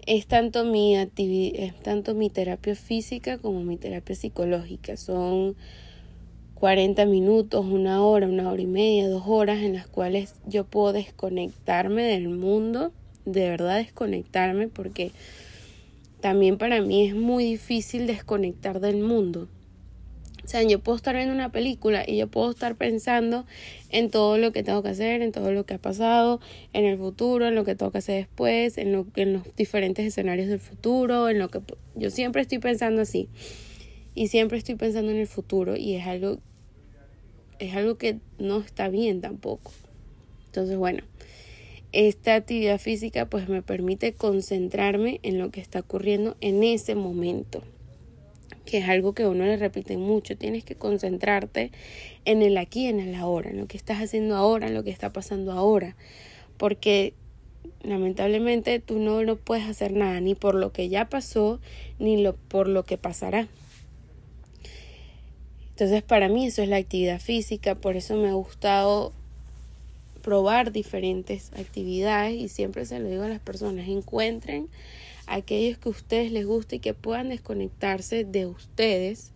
Es 0.07 0.27
tanto 0.27 0.65
mi 0.65 0.97
es 0.97 1.75
tanto 1.83 2.15
mi 2.15 2.29
terapia 2.29 2.75
física 2.75 3.39
como 3.39 3.63
mi 3.63 3.77
terapia 3.77 4.17
psicológica. 4.17 4.97
Son 4.97 5.57
40 6.63 7.07
minutos, 7.07 7.67
una 7.67 8.05
hora, 8.05 8.29
una 8.29 8.49
hora 8.49 8.63
y 8.63 8.69
media, 8.69 9.09
dos 9.09 9.25
horas 9.27 9.63
en 9.63 9.73
las 9.73 9.89
cuales 9.89 10.37
yo 10.47 10.63
puedo 10.63 10.93
desconectarme 10.93 12.05
del 12.05 12.29
mundo, 12.29 12.93
de 13.25 13.49
verdad 13.49 13.79
desconectarme, 13.79 14.69
porque 14.69 15.11
también 16.21 16.59
para 16.59 16.81
mí 16.81 17.05
es 17.05 17.17
muy 17.17 17.43
difícil 17.43 18.07
desconectar 18.07 18.79
del 18.79 18.99
mundo. 18.99 19.49
O 20.45 20.47
sea, 20.47 20.63
yo 20.63 20.79
puedo 20.79 20.95
estar 20.95 21.17
viendo 21.17 21.35
una 21.35 21.51
película 21.51 22.05
y 22.07 22.17
yo 22.17 22.29
puedo 22.29 22.53
estar 22.53 22.77
pensando 22.77 23.45
en 23.91 24.09
todo 24.09 24.39
lo 24.39 24.53
que 24.53 24.63
tengo 24.63 24.85
que 24.85 24.91
hacer, 24.91 25.21
en 25.21 25.33
todo 25.33 25.51
lo 25.51 25.67
que 25.67 25.75
ha 25.75 25.79
pasado, 25.79 26.39
en 26.73 26.85
el 26.85 26.97
futuro, 26.97 27.49
en 27.49 27.57
lo 27.57 27.65
que 27.65 27.75
tengo 27.75 27.91
que 27.91 27.99
hacer 27.99 28.19
después, 28.19 28.79
en, 28.79 28.93
lo, 28.93 29.05
en 29.17 29.33
los 29.33 29.57
diferentes 29.57 30.07
escenarios 30.07 30.47
del 30.47 30.61
futuro, 30.61 31.29
en 31.29 31.41
lo 31.41 31.49
que 31.49 31.59
yo 31.97 32.11
siempre 32.11 32.41
estoy 32.41 32.61
pensando 32.61 33.03
así. 33.03 33.29
Y 34.15 34.29
siempre 34.29 34.59
estoy 34.59 34.77
pensando 34.77 35.11
en 35.11 35.17
el 35.17 35.27
futuro 35.27 35.75
y 35.77 35.95
es 35.95 36.07
algo 36.07 36.39
es 37.63 37.75
algo 37.75 37.97
que 37.97 38.19
no 38.39 38.61
está 38.61 38.89
bien 38.89 39.21
tampoco. 39.21 39.73
Entonces, 40.47 40.77
bueno, 40.77 41.03
esta 41.93 42.35
actividad 42.35 42.79
física 42.79 43.27
pues 43.27 43.49
me 43.49 43.63
permite 43.63 44.15
concentrarme 44.15 45.21
en 45.23 45.39
lo 45.39 45.51
que 45.51 45.61
está 45.61 45.81
ocurriendo 45.81 46.37
en 46.41 46.63
ese 46.63 46.95
momento 46.95 47.63
que 48.65 48.79
es 48.79 48.89
algo 48.89 49.13
que 49.13 49.27
uno 49.27 49.45
le 49.45 49.57
repite 49.57 49.97
mucho, 49.97 50.37
tienes 50.37 50.65
que 50.65 50.77
concentrarte 50.77 51.73
en 52.25 52.43
el 52.43 52.57
aquí, 52.57 52.87
en 52.87 53.01
el 53.01 53.15
ahora, 53.17 53.51
en 53.51 53.59
lo 53.59 53.67
que 53.67 53.77
estás 53.77 54.01
haciendo 54.01 54.37
ahora, 54.37 54.69
en 54.69 54.75
lo 54.75 54.85
que 54.85 54.91
está 54.91 55.13
pasando 55.13 55.53
ahora, 55.53 55.97
porque 56.59 57.15
lamentablemente 57.83 58.79
tú 58.79 58.99
no, 58.99 59.25
no 59.25 59.37
puedes 59.37 59.67
hacer 59.67 59.93
nada 59.93 60.21
ni 60.21 60.35
por 60.35 60.55
lo 60.55 60.73
que 60.73 60.89
ya 60.89 61.09
pasó, 61.09 61.61
ni 61.99 62.23
lo, 62.23 62.37
por 62.37 62.69
lo 62.69 62.85
que 62.85 62.99
pasará. 62.99 63.49
Entonces 65.73 66.03
para 66.03 66.29
mí 66.29 66.47
eso 66.47 66.63
es 66.63 66.69
la 66.69 66.77
actividad 66.77 67.21
física, 67.21 67.75
por 67.75 67.97
eso 67.97 68.17
me 68.17 68.29
ha 68.29 68.35
gustado 68.35 69.13
probar 70.23 70.73
diferentes 70.73 71.51
actividades 71.55 72.35
y 72.35 72.49
siempre 72.49 72.87
se 72.87 73.01
lo 73.01 73.09
digo 73.09 73.25
a 73.25 73.29
las 73.29 73.41
personas, 73.41 73.89
encuentren 73.89 74.69
aquellos 75.27 75.79
que 75.79 75.89
a 75.89 75.93
ustedes 75.93 76.31
les 76.31 76.47
guste 76.47 76.77
y 76.77 76.81
que 76.81 76.95
puedan 76.95 77.31
desconectarse 77.31 78.25
de 78.25 78.47
ustedes 78.47 79.33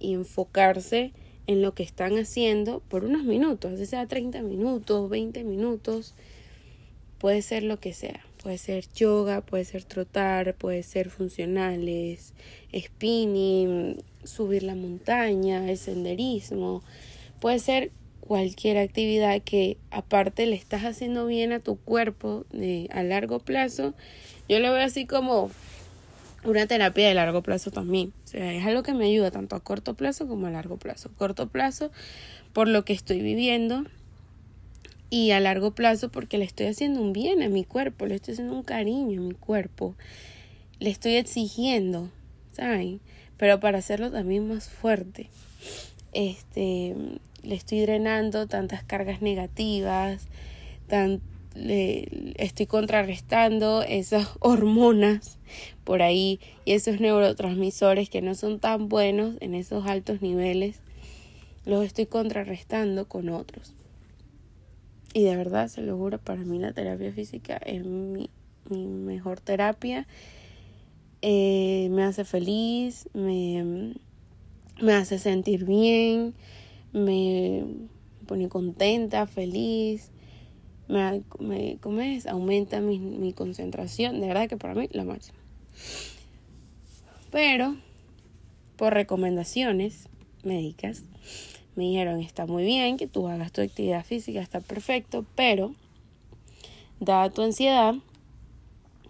y 0.00 0.14
enfocarse 0.14 1.12
en 1.46 1.62
lo 1.62 1.74
que 1.74 1.82
están 1.82 2.18
haciendo 2.18 2.80
por 2.88 3.04
unos 3.04 3.24
minutos, 3.24 3.74
así 3.74 3.86
sea 3.86 4.06
30 4.06 4.42
minutos, 4.42 5.10
20 5.10 5.44
minutos, 5.44 6.14
puede 7.18 7.42
ser 7.42 7.62
lo 7.62 7.78
que 7.78 7.92
sea. 7.92 8.24
Puede 8.42 8.58
ser 8.58 8.84
yoga, 8.94 9.40
puede 9.40 9.64
ser 9.64 9.84
trotar, 9.84 10.54
puede 10.54 10.82
ser 10.82 11.08
funcionales, 11.08 12.34
spinning, 12.78 14.02
subir 14.24 14.62
la 14.62 14.74
montaña, 14.74 15.70
el 15.70 15.78
senderismo. 15.78 16.82
Puede 17.40 17.58
ser 17.58 17.92
cualquier 18.20 18.78
actividad 18.78 19.42
que 19.42 19.76
aparte 19.90 20.46
le 20.46 20.56
estás 20.56 20.82
haciendo 20.84 21.26
bien 21.26 21.52
a 21.52 21.60
tu 21.60 21.76
cuerpo 21.76 22.46
de, 22.50 22.88
a 22.90 23.02
largo 23.02 23.38
plazo 23.38 23.94
yo 24.48 24.60
lo 24.60 24.72
veo 24.72 24.84
así 24.84 25.06
como 25.06 25.50
una 26.44 26.66
terapia 26.66 27.08
de 27.08 27.14
largo 27.14 27.42
plazo 27.42 27.70
también. 27.70 28.12
O 28.24 28.28
sea, 28.28 28.52
es 28.52 28.64
algo 28.66 28.82
que 28.82 28.92
me 28.92 29.06
ayuda 29.06 29.30
tanto 29.30 29.56
a 29.56 29.60
corto 29.60 29.94
plazo 29.94 30.28
como 30.28 30.46
a 30.46 30.50
largo 30.50 30.76
plazo. 30.76 31.10
Corto 31.16 31.48
plazo 31.48 31.90
por 32.52 32.68
lo 32.68 32.84
que 32.84 32.92
estoy 32.92 33.22
viviendo 33.22 33.84
y 35.08 35.30
a 35.30 35.40
largo 35.40 35.74
plazo 35.74 36.10
porque 36.10 36.36
le 36.36 36.44
estoy 36.44 36.66
haciendo 36.66 37.00
un 37.00 37.12
bien 37.12 37.42
a 37.42 37.48
mi 37.48 37.64
cuerpo, 37.64 38.04
le 38.04 38.16
estoy 38.16 38.32
haciendo 38.32 38.54
un 38.54 38.62
cariño 38.62 39.22
a 39.22 39.24
mi 39.24 39.34
cuerpo. 39.34 39.94
Le 40.78 40.90
estoy 40.90 41.14
exigiendo, 41.14 42.10
¿saben? 42.52 43.00
Pero 43.36 43.60
para 43.60 43.78
hacerlo 43.78 44.10
también 44.10 44.48
más 44.48 44.68
fuerte. 44.68 45.30
Este, 46.12 46.94
le 47.42 47.54
estoy 47.54 47.80
drenando 47.80 48.46
tantas 48.46 48.84
cargas 48.84 49.20
negativas, 49.20 50.28
tan, 50.86 51.20
le 51.54 52.32
estoy 52.36 52.66
contrarrestando 52.66 53.82
esas 53.82 54.30
hormonas 54.40 55.38
por 55.84 56.02
ahí 56.02 56.40
y 56.64 56.72
esos 56.72 57.00
neurotransmisores 57.00 58.08
que 58.08 58.22
no 58.22 58.34
son 58.34 58.60
tan 58.60 58.88
buenos 58.88 59.36
en 59.40 59.54
esos 59.54 59.86
altos 59.86 60.22
niveles, 60.22 60.80
los 61.64 61.84
estoy 61.84 62.06
contrarrestando 62.06 63.06
con 63.08 63.28
otros. 63.28 63.74
Y 65.12 65.22
de 65.22 65.36
verdad, 65.36 65.68
se 65.68 65.82
lo 65.82 65.96
juro, 65.96 66.18
para 66.18 66.40
mí 66.40 66.58
la 66.58 66.72
terapia 66.72 67.12
física 67.12 67.56
es 67.56 67.84
mi, 67.84 68.30
mi 68.68 68.86
mejor 68.86 69.40
terapia. 69.40 70.08
Eh, 71.26 71.88
me 71.90 72.02
hace 72.02 72.26
feliz, 72.26 73.08
me, 73.14 73.94
me 74.82 74.92
hace 74.92 75.18
sentir 75.18 75.64
bien, 75.64 76.34
me 76.92 77.64
pone 78.26 78.50
contenta, 78.50 79.26
feliz 79.26 80.10
me, 80.88 81.22
me 81.38 81.78
¿cómo 81.80 82.00
es? 82.00 82.26
aumenta 82.26 82.80
mi, 82.80 82.98
mi 82.98 83.32
concentración, 83.32 84.20
de 84.20 84.26
verdad 84.26 84.48
que 84.48 84.56
para 84.56 84.74
mí 84.74 84.88
la 84.92 85.04
máxima. 85.04 85.38
Pero, 87.30 87.76
por 88.76 88.92
recomendaciones 88.92 90.08
médicas, 90.42 91.02
me 91.74 91.84
dijeron, 91.84 92.20
está 92.20 92.46
muy 92.46 92.64
bien 92.64 92.96
que 92.96 93.06
tú 93.06 93.28
hagas 93.28 93.50
tu 93.50 93.62
actividad 93.62 94.04
física, 94.04 94.40
está 94.40 94.60
perfecto, 94.60 95.24
pero, 95.34 95.74
dado 97.00 97.30
tu 97.30 97.42
ansiedad, 97.42 97.94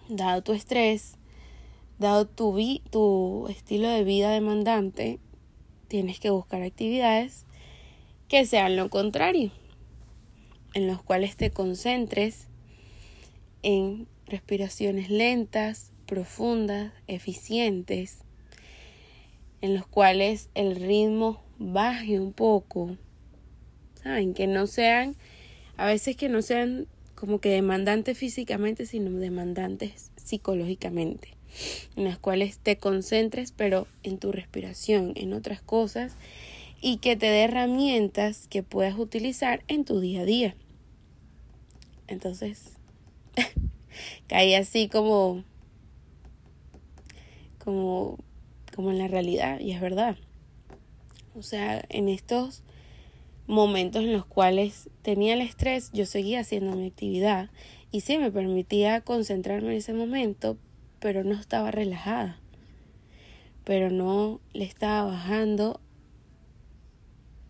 dado 0.09 0.43
tu 0.43 0.53
estrés, 0.53 1.17
dado 1.99 2.27
tu, 2.27 2.53
vi 2.53 2.83
tu 2.91 3.47
estilo 3.49 3.89
de 3.89 4.05
vida 4.05 4.31
demandante, 4.31 5.21
tienes 5.89 6.21
que 6.21 6.31
buscar 6.31 6.63
actividades 6.63 7.45
que 8.29 8.47
sean 8.47 8.77
lo 8.77 8.91
contrario 8.91 9.53
en 10.75 10.89
los 10.89 11.03
cuales 11.03 11.37
te 11.37 11.51
concentres 11.51 12.49
en 13.63 14.07
respiraciones 14.27 15.09
lentas, 15.09 15.93
profundas, 16.07 16.93
eficientes, 17.07 18.19
en 19.61 19.75
los 19.75 19.87
cuales 19.87 20.51
el 20.55 20.77
ritmo 20.77 21.41
baje 21.59 22.21
un 22.21 22.33
poco, 22.33 22.97
¿saben? 24.03 24.35
Que 24.35 24.47
no 24.47 24.67
sean, 24.67 25.17
a 25.77 25.87
veces 25.87 26.17
que 26.17 26.29
no 26.29 26.43
sean 26.43 26.87
como 27.15 27.41
que 27.41 27.51
demandantes 27.51 28.19
físicamente, 28.19 28.85
sino 28.85 29.11
demandantes 29.13 30.11
psicológicamente, 30.17 31.34
en 31.97 32.05
las 32.05 32.19
cuales 32.19 32.59
te 32.59 32.79
concentres, 32.79 33.53
pero 33.53 33.87
en 34.03 34.19
tu 34.19 34.33
respiración, 34.33 35.13
en 35.17 35.33
otras 35.33 35.63
cosas, 35.63 36.17
y 36.81 36.99
que 36.99 37.17
te 37.17 37.27
dé 37.27 37.45
herramientas 37.45 38.47
que 38.49 38.63
puedas 38.63 38.99
utilizar 38.99 39.63
en 39.69 39.85
tu 39.85 40.01
día 40.01 40.23
a 40.23 40.25
día. 40.25 40.57
Entonces, 42.09 42.73
caí 44.29 44.55
así 44.55 44.89
como, 44.89 45.45
como, 47.63 48.19
como 48.75 48.91
en 48.91 48.99
la 48.99 49.09
realidad, 49.09 49.61
y 49.61 49.73
es 49.73 49.81
verdad. 49.81 50.17
O 51.35 51.43
sea, 51.43 51.85
en 51.89 52.09
estos 52.09 52.63
momentos 53.47 54.03
en 54.03 54.13
los 54.13 54.27
cuales 54.27 54.89
tenía 55.03 55.35
el 55.35 55.41
estrés, 55.41 55.91
yo 55.93 56.07
seguía 56.07 56.41
haciendo 56.41 56.77
mi 56.77 56.87
actividad 56.87 57.51
y 57.91 58.01
sí 58.01 58.19
me 58.19 58.31
permitía 58.31 59.01
concentrarme 59.01 59.73
en 59.73 59.79
ese 59.79 59.93
momento, 59.93 60.57
pero 61.05 61.23
no 61.23 61.35
estaba 61.35 61.71
relajada, 61.71 62.39
pero 63.63 63.91
no 63.91 64.41
le 64.55 64.65
estaba 64.65 65.05
bajando 65.05 65.79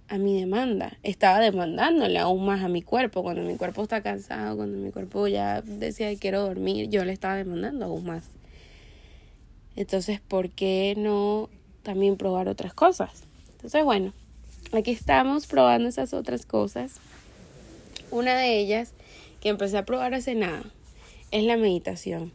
a 0.08 0.18
mi 0.18 0.36
demanda. 0.40 0.98
Estaba 1.04 1.38
demandándole 1.38 2.18
aún 2.18 2.44
más 2.46 2.64
a 2.64 2.68
mi 2.68 2.82
cuerpo. 2.82 3.22
Cuando 3.22 3.42
mi 3.42 3.56
cuerpo 3.56 3.84
está 3.84 4.02
cansado, 4.02 4.56
cuando 4.56 4.76
mi 4.76 4.90
cuerpo 4.90 5.28
ya 5.28 5.62
decía 5.62 6.10
que 6.10 6.16
quiero 6.16 6.42
dormir, 6.42 6.88
yo 6.90 7.04
le 7.04 7.12
estaba 7.12 7.36
demandando 7.36 7.84
aún 7.84 8.04
más. 8.04 8.24
Entonces, 9.76 10.20
¿por 10.20 10.50
qué 10.50 10.94
no 10.96 11.48
también 11.84 12.16
probar 12.16 12.48
otras 12.48 12.74
cosas? 12.74 13.22
Entonces, 13.52 13.84
bueno, 13.84 14.12
aquí 14.72 14.90
estamos 14.90 15.46
probando 15.46 15.88
esas 15.88 16.12
otras 16.12 16.44
cosas. 16.44 16.94
Una 18.10 18.36
de 18.36 18.58
ellas 18.58 18.94
que 19.40 19.50
empecé 19.50 19.78
a 19.78 19.84
probar 19.84 20.12
hace 20.12 20.34
nada 20.34 20.64
es 21.30 21.44
la 21.44 21.56
meditación. 21.56 22.32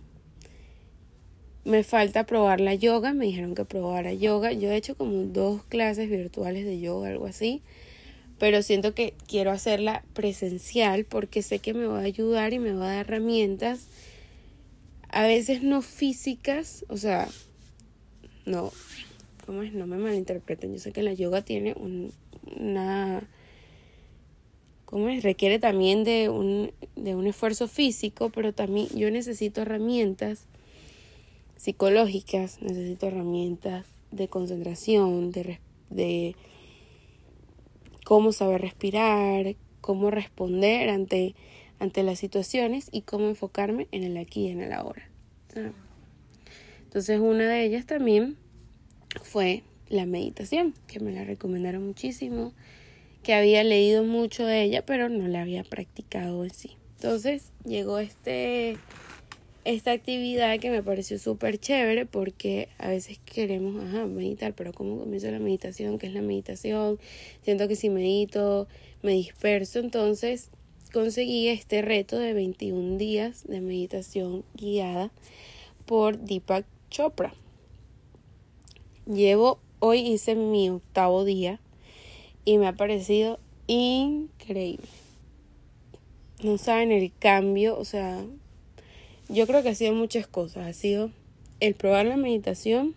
Me 1.70 1.84
falta 1.84 2.26
probar 2.26 2.62
la 2.62 2.74
yoga, 2.74 3.14
me 3.14 3.26
dijeron 3.26 3.54
que 3.54 3.64
probara 3.64 4.12
yoga. 4.12 4.52
Yo 4.52 4.72
he 4.72 4.76
hecho 4.76 4.96
como 4.96 5.26
dos 5.26 5.62
clases 5.66 6.10
virtuales 6.10 6.66
de 6.66 6.80
yoga, 6.80 7.10
algo 7.10 7.28
así, 7.28 7.62
pero 8.40 8.64
siento 8.64 8.96
que 8.96 9.14
quiero 9.28 9.52
hacerla 9.52 10.04
presencial 10.14 11.06
porque 11.06 11.44
sé 11.44 11.60
que 11.60 11.76
me 11.76 11.86
va 11.86 12.00
a 12.00 12.06
ayudar 12.06 12.54
y 12.54 12.60
me 12.60 12.74
va 12.74 12.86
a 12.86 12.96
dar 12.96 13.06
herramientas, 13.06 13.86
a 15.10 15.28
veces 15.28 15.62
no 15.62 15.84
físicas, 15.84 16.86
o 16.90 16.98
sea, 16.98 17.28
no, 18.48 18.72
¿cómo 19.46 19.62
es? 19.62 19.72
No 19.72 19.86
me 19.86 19.98
malinterpreten, 19.98 20.74
yo 20.74 20.80
sé 20.80 20.92
que 20.92 21.04
la 21.04 21.14
yoga 21.14 21.44
tiene 21.44 21.76
un, 21.78 22.12
una... 22.58 23.22
¿Cómo 24.86 25.10
es? 25.10 25.22
Requiere 25.22 25.60
también 25.60 26.04
de 26.04 26.30
un, 26.30 26.72
de 26.96 27.14
un 27.14 27.28
esfuerzo 27.28 27.68
físico, 27.68 28.32
pero 28.32 28.54
también 28.54 28.88
yo 28.96 29.12
necesito 29.12 29.62
herramientas 29.62 30.49
psicológicas, 31.60 32.62
necesito 32.62 33.08
herramientas 33.08 33.86
de 34.12 34.30
concentración, 34.30 35.32
de, 35.32 35.60
de 35.90 36.36
cómo 38.06 38.32
saber 38.32 38.62
respirar, 38.62 39.56
cómo 39.82 40.10
responder 40.10 40.90
ante, 40.90 41.36
ante 41.80 42.02
las 42.02 42.18
situaciones 42.18 42.88
y 42.92 43.02
cómo 43.02 43.28
enfocarme 43.28 43.88
en 43.92 44.04
el 44.04 44.18
aquí 44.18 44.48
y 44.48 44.52
en 44.52 44.62
el 44.62 44.72
ahora. 44.72 45.10
Entonces 46.84 47.20
una 47.20 47.48
de 47.48 47.66
ellas 47.66 47.86
también 47.86 48.38
fue 49.22 49.64
la 49.90 50.06
meditación, 50.06 50.74
que 50.88 51.02
me 51.02 51.12
la 51.12 51.26
recomendaron 51.26 51.86
muchísimo, 51.86 52.54
que 53.22 53.34
había 53.34 53.66
leído 53.66 54.06
mucho 54.06 54.46
de 54.46 54.64
ella, 54.64 54.86
pero 54.86 55.10
no 55.10 55.28
la 55.28 55.42
había 55.42 55.64
practicado 55.66 56.46
en 56.46 56.54
sí. 56.54 56.78
Entonces 56.96 57.52
llegó 57.66 58.00
este 58.00 58.78
esta 59.66 59.92
actividad 59.92 60.60
que 60.60 60.70
me 60.70 60.82
pareció 60.82 61.20
súper 61.20 61.60
chévere 61.60 62.06
porque 62.06 62.70
a 62.78 62.90
veces 62.90 63.20
queremos 63.26 63.84
meditar, 64.08 64.54
pero 64.54 64.74
¿cómo 64.74 64.98
comienzo 64.98 65.30
la 65.32 65.40
meditación? 65.40 66.00
¿Qué 66.00 66.08
es 66.08 66.14
la 66.14 66.22
meditación? 66.22 67.00
Siento 67.44 67.68
que 67.68 67.76
si 67.76 67.90
medito 67.90 68.68
me 69.02 69.14
disperso, 69.14 69.80
entonces 69.80 70.50
conseguí 70.92 71.50
este 71.50 71.82
reto 71.82 72.18
de 72.18 72.34
21 72.34 72.98
días 72.98 73.46
de 73.48 73.62
meditación 73.62 74.44
guiada 74.56 75.12
por 75.86 76.18
Deepak 76.18 76.66
Chopra. 76.90 77.34
Llevo, 79.06 79.60
hoy 79.80 80.00
hice 80.00 80.36
mi 80.36 80.70
octavo 80.70 81.26
día 81.26 81.60
y 82.46 82.58
me 82.58 82.68
ha 82.68 82.74
parecido 82.74 83.40
increíble. 83.68 84.88
No 86.42 86.58
saben 86.58 86.92
el 86.92 87.12
cambio, 87.20 87.78
o 87.78 87.86
sea, 87.86 88.24
yo 89.30 89.46
creo 89.46 89.64
que 89.64 89.70
ha 89.70 89.76
sido 89.76 89.94
muchas 89.94 90.28
cosas. 90.28 90.68
Ha 90.68 90.74
sido 90.74 91.12
el 91.60 91.76
probar 91.76 92.06
la 92.06 92.18
meditación, 92.18 92.96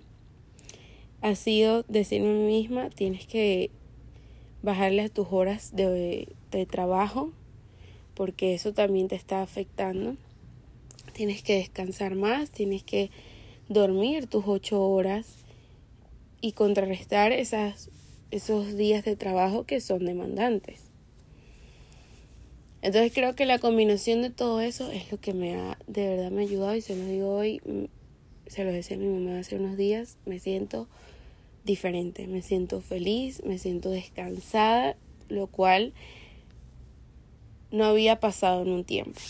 ha 1.20 1.34
sido 1.34 1.84
decirme 1.88 2.30
a 2.30 2.32
mí 2.32 2.44
misma, 2.44 2.90
tienes 2.90 3.26
que 3.26 3.70
bajarle 4.62 5.02
a 5.02 5.08
tus 5.08 5.28
horas 5.30 5.76
de, 5.76 6.28
de 6.50 6.66
trabajo, 6.66 7.32
porque 8.14 8.54
eso 8.54 8.72
también 8.72 9.08
te 9.08 9.14
está 9.14 9.42
afectando. 9.42 10.16
Tienes 11.12 11.42
que 11.42 11.56
descansar 11.56 12.14
más, 12.14 12.50
tienes 12.50 12.82
que 12.82 13.10
dormir 13.68 14.26
tus 14.26 14.44
ocho 14.46 14.82
horas 14.82 15.36
y 16.40 16.52
contrarrestar 16.52 17.32
esas, 17.32 17.90
esos 18.30 18.74
días 18.76 19.04
de 19.04 19.16
trabajo 19.16 19.64
que 19.64 19.80
son 19.80 20.06
demandantes. 20.06 20.91
Entonces 22.82 23.12
creo 23.14 23.34
que 23.36 23.46
la 23.46 23.60
combinación 23.60 24.22
de 24.22 24.30
todo 24.30 24.60
eso 24.60 24.90
es 24.90 25.10
lo 25.12 25.18
que 25.18 25.32
me 25.32 25.54
ha, 25.54 25.78
de 25.86 26.08
verdad 26.08 26.30
me 26.32 26.42
ha 26.42 26.44
ayudado 26.44 26.74
y 26.74 26.80
se 26.80 26.96
lo 26.96 27.04
digo 27.06 27.32
hoy, 27.32 27.60
mm, 27.64 27.84
se 28.48 28.64
lo 28.64 28.72
decía 28.72 28.96
a 28.96 29.00
mi 29.00 29.06
mamá 29.06 29.38
hace 29.38 29.56
unos 29.56 29.76
días, 29.76 30.16
me 30.26 30.40
siento 30.40 30.88
diferente, 31.64 32.26
me 32.26 32.42
siento 32.42 32.80
feliz, 32.80 33.40
me 33.44 33.58
siento 33.58 33.88
descansada, 33.90 34.96
lo 35.28 35.46
cual 35.46 35.92
no 37.70 37.84
había 37.84 38.18
pasado 38.18 38.62
en 38.62 38.70
un 38.70 38.84
tiempo. 38.84 39.20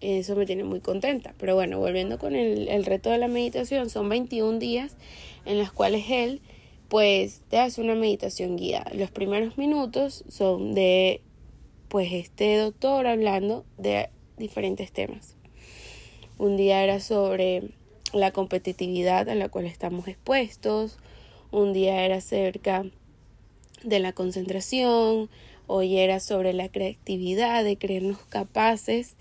Eso 0.00 0.36
me 0.36 0.46
tiene 0.46 0.62
muy 0.62 0.78
contenta. 0.78 1.34
Pero 1.38 1.56
bueno, 1.56 1.80
volviendo 1.80 2.18
con 2.18 2.36
el, 2.36 2.68
el 2.68 2.84
reto 2.84 3.10
de 3.10 3.18
la 3.18 3.26
meditación, 3.26 3.90
son 3.90 4.08
21 4.08 4.60
días 4.60 4.96
en 5.44 5.58
los 5.58 5.72
cuales 5.72 6.04
él 6.08 6.40
pues 6.88 7.40
te 7.48 7.58
hace 7.58 7.80
una 7.80 7.96
meditación 7.96 8.56
guiada. 8.56 8.90
Los 8.94 9.10
primeros 9.10 9.58
minutos 9.58 10.24
son 10.28 10.74
de 10.74 11.20
pues 11.88 12.12
este 12.12 12.56
doctor 12.56 13.06
hablando 13.06 13.64
de 13.76 14.10
diferentes 14.36 14.92
temas. 14.92 15.36
Un 16.38 16.56
día 16.56 16.84
era 16.84 17.00
sobre 17.00 17.70
la 18.12 18.30
competitividad 18.30 19.28
a 19.28 19.34
la 19.34 19.48
cual 19.48 19.66
estamos 19.66 20.08
expuestos, 20.08 20.98
un 21.50 21.72
día 21.72 22.04
era 22.04 22.16
acerca 22.16 22.84
de 23.82 23.98
la 23.98 24.12
concentración, 24.12 25.28
hoy 25.66 25.98
era 25.98 26.20
sobre 26.20 26.52
la 26.52 26.68
creatividad, 26.68 27.64
de 27.64 27.76
creernos 27.76 28.18
capaces 28.28 29.16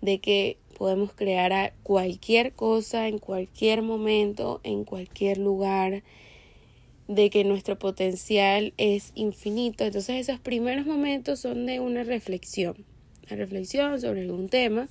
de 0.00 0.18
que 0.18 0.58
podemos 0.76 1.12
crear 1.12 1.74
cualquier 1.82 2.52
cosa 2.52 3.08
en 3.08 3.18
cualquier 3.18 3.82
momento, 3.82 4.60
en 4.64 4.84
cualquier 4.84 5.38
lugar, 5.38 6.02
de 7.08 7.30
que 7.30 7.44
nuestro 7.44 7.78
potencial 7.78 8.72
es 8.76 9.12
infinito. 9.14 9.84
Entonces 9.84 10.28
esos 10.28 10.40
primeros 10.40 10.86
momentos 10.86 11.40
son 11.40 11.66
de 11.66 11.80
una 11.80 12.04
reflexión, 12.04 12.84
una 13.26 13.36
reflexión 13.36 14.00
sobre 14.00 14.22
algún 14.22 14.48
tema 14.48 14.88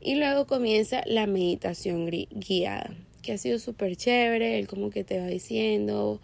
y 0.00 0.16
luego 0.16 0.46
comienza 0.46 1.02
la 1.06 1.26
meditación 1.26 2.10
guiada, 2.30 2.94
que 3.22 3.32
ha 3.32 3.38
sido 3.38 3.58
súper 3.58 3.96
chévere, 3.96 4.58
él 4.58 4.66
como 4.66 4.90
que 4.90 5.04
te 5.04 5.20
va 5.20 5.26
diciendo, 5.26 6.20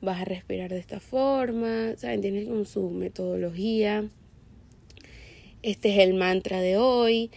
vas 0.00 0.20
a 0.20 0.24
respirar 0.24 0.70
de 0.70 0.78
esta 0.78 0.98
forma, 0.98 1.94
¿saben? 1.96 2.22
Tienes 2.22 2.48
con 2.48 2.66
su 2.66 2.90
metodología. 2.90 4.08
Este 5.62 5.92
es 5.92 5.98
el 5.98 6.14
mantra 6.14 6.60
de 6.60 6.76
hoy. 6.76 7.30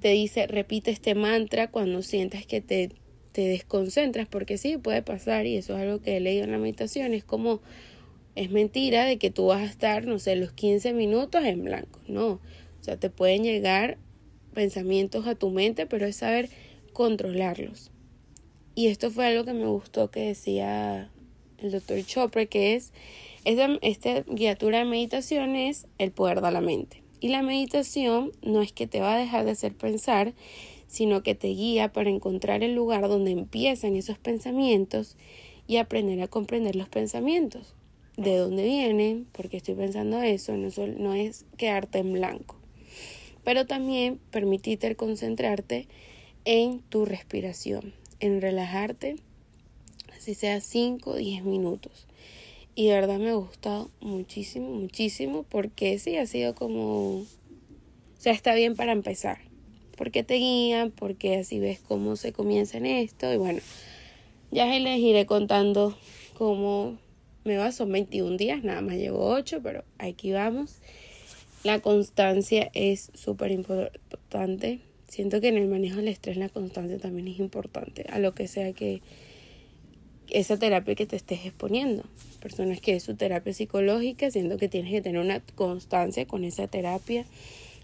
Te 0.00 0.08
dice, 0.08 0.46
repite 0.46 0.90
este 0.90 1.14
mantra 1.14 1.70
cuando 1.70 2.02
sientas 2.02 2.44
que 2.44 2.60
te 2.60 2.90
te 3.32 3.42
desconcentras, 3.42 4.26
porque 4.28 4.58
sí, 4.58 4.76
puede 4.76 5.02
pasar, 5.02 5.46
y 5.46 5.56
eso 5.56 5.76
es 5.76 5.82
algo 5.82 6.00
que 6.00 6.16
he 6.16 6.20
leído 6.20 6.44
en 6.44 6.52
la 6.52 6.58
meditación, 6.58 7.14
es 7.14 7.24
como, 7.24 7.60
es 8.34 8.50
mentira 8.50 9.04
de 9.04 9.18
que 9.18 9.30
tú 9.30 9.46
vas 9.46 9.60
a 9.60 9.66
estar, 9.66 10.06
no 10.06 10.18
sé, 10.18 10.36
los 10.36 10.52
15 10.52 10.92
minutos 10.92 11.44
en 11.44 11.64
blanco, 11.64 12.00
no, 12.08 12.28
o 12.28 12.40
sea, 12.82 12.96
te 12.96 13.10
pueden 13.10 13.44
llegar 13.44 13.98
pensamientos 14.54 15.26
a 15.26 15.34
tu 15.34 15.50
mente, 15.50 15.86
pero 15.86 16.06
es 16.06 16.16
saber 16.16 16.48
controlarlos. 16.92 17.90
Y 18.74 18.86
esto 18.86 19.10
fue 19.10 19.26
algo 19.26 19.44
que 19.44 19.52
me 19.52 19.66
gustó 19.66 20.10
que 20.10 20.20
decía 20.20 21.10
el 21.58 21.70
doctor 21.70 22.02
Chopra, 22.04 22.46
que 22.46 22.74
es, 22.74 22.92
esta, 23.44 23.68
esta 23.82 24.22
guiatura 24.22 24.78
de 24.78 24.84
meditación 24.84 25.56
es 25.56 25.86
el 25.98 26.12
poder 26.12 26.40
de 26.40 26.50
la 26.50 26.60
mente. 26.60 27.02
Y 27.20 27.28
la 27.28 27.42
meditación 27.42 28.32
no 28.42 28.62
es 28.62 28.72
que 28.72 28.86
te 28.86 29.00
va 29.00 29.14
a 29.14 29.18
dejar 29.18 29.44
de 29.44 29.50
hacer 29.50 29.74
pensar, 29.74 30.32
sino 30.90 31.22
que 31.22 31.36
te 31.36 31.46
guía 31.46 31.92
para 31.92 32.10
encontrar 32.10 32.64
el 32.64 32.74
lugar 32.74 33.06
donde 33.06 33.30
empiezan 33.30 33.94
esos 33.94 34.18
pensamientos 34.18 35.16
y 35.68 35.76
aprender 35.76 36.20
a 36.20 36.26
comprender 36.26 36.74
los 36.74 36.88
pensamientos, 36.88 37.76
de 38.16 38.36
dónde 38.36 38.64
vienen, 38.64 39.28
porque 39.30 39.58
estoy 39.58 39.76
pensando 39.76 40.20
eso, 40.20 40.56
no, 40.56 40.68
no 40.98 41.14
es 41.14 41.46
quedarte 41.56 41.98
en 41.98 42.12
blanco, 42.12 42.56
pero 43.44 43.66
también 43.66 44.18
permitirte 44.32 44.96
concentrarte 44.96 45.86
en 46.44 46.80
tu 46.80 47.04
respiración, 47.04 47.94
en 48.18 48.40
relajarte, 48.40 49.14
así 50.16 50.34
sea 50.34 50.60
5 50.60 51.10
o 51.10 51.16
10 51.16 51.44
minutos. 51.44 52.08
Y 52.74 52.86
de 52.88 52.94
verdad 52.94 53.18
me 53.18 53.30
ha 53.30 53.34
gustado 53.34 53.90
muchísimo, 54.00 54.70
muchísimo, 54.70 55.44
porque 55.44 56.00
sí 56.00 56.16
ha 56.16 56.26
sido 56.26 56.56
como, 56.56 57.18
o 57.18 57.26
sea, 58.18 58.32
está 58.32 58.54
bien 58.54 58.74
para 58.74 58.90
empezar 58.90 59.49
porque 60.00 60.22
te 60.22 60.36
guían, 60.36 60.92
porque 60.92 61.36
así 61.36 61.58
ves 61.58 61.78
cómo 61.86 62.16
se 62.16 62.32
comienza 62.32 62.78
en 62.78 62.86
esto 62.86 63.30
y 63.34 63.36
bueno, 63.36 63.60
ya 64.50 64.64
les 64.64 64.98
iré 64.98 65.26
contando 65.26 65.94
cómo 66.38 66.96
me 67.44 67.58
va, 67.58 67.70
son 67.70 67.92
21 67.92 68.38
días, 68.38 68.64
nada 68.64 68.80
más 68.80 68.96
llevo 68.96 69.26
8, 69.26 69.60
pero 69.62 69.84
aquí 69.98 70.32
vamos. 70.32 70.78
La 71.64 71.80
constancia 71.80 72.70
es 72.72 73.10
súper 73.12 73.50
importante. 73.50 74.80
Siento 75.06 75.42
que 75.42 75.48
en 75.48 75.58
el 75.58 75.68
manejo 75.68 75.96
del 75.96 76.08
estrés 76.08 76.38
la 76.38 76.48
constancia 76.48 76.96
también 76.98 77.28
es 77.28 77.38
importante, 77.38 78.06
a 78.08 78.18
lo 78.18 78.34
que 78.34 78.48
sea 78.48 78.72
que 78.72 79.02
esa 80.30 80.58
terapia 80.58 80.94
que 80.94 81.04
te 81.04 81.16
estés 81.16 81.44
exponiendo. 81.44 82.04
Personas 82.40 82.80
que 82.80 82.96
es 82.96 83.02
su 83.02 83.16
terapia 83.16 83.52
psicológica, 83.52 84.30
siento 84.30 84.56
que 84.56 84.70
tienes 84.70 84.92
que 84.92 85.02
tener 85.02 85.20
una 85.20 85.40
constancia 85.56 86.24
con 86.24 86.44
esa 86.44 86.68
terapia 86.68 87.26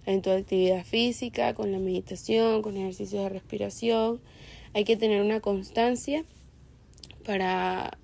en 0.07 0.23
tu 0.23 0.31
actividad 0.31 0.85
física, 0.85 1.53
con 1.53 1.73
la 1.73 1.79
meditación, 1.79 2.63
con 2.63 2.77
ejercicios 2.77 3.25
de 3.25 3.29
respiración. 3.29 4.21
Hay 4.73 4.85
que 4.85 4.97
tener 4.97 5.21
una 5.21 5.41
constancia 5.41 6.25
para 7.25 7.99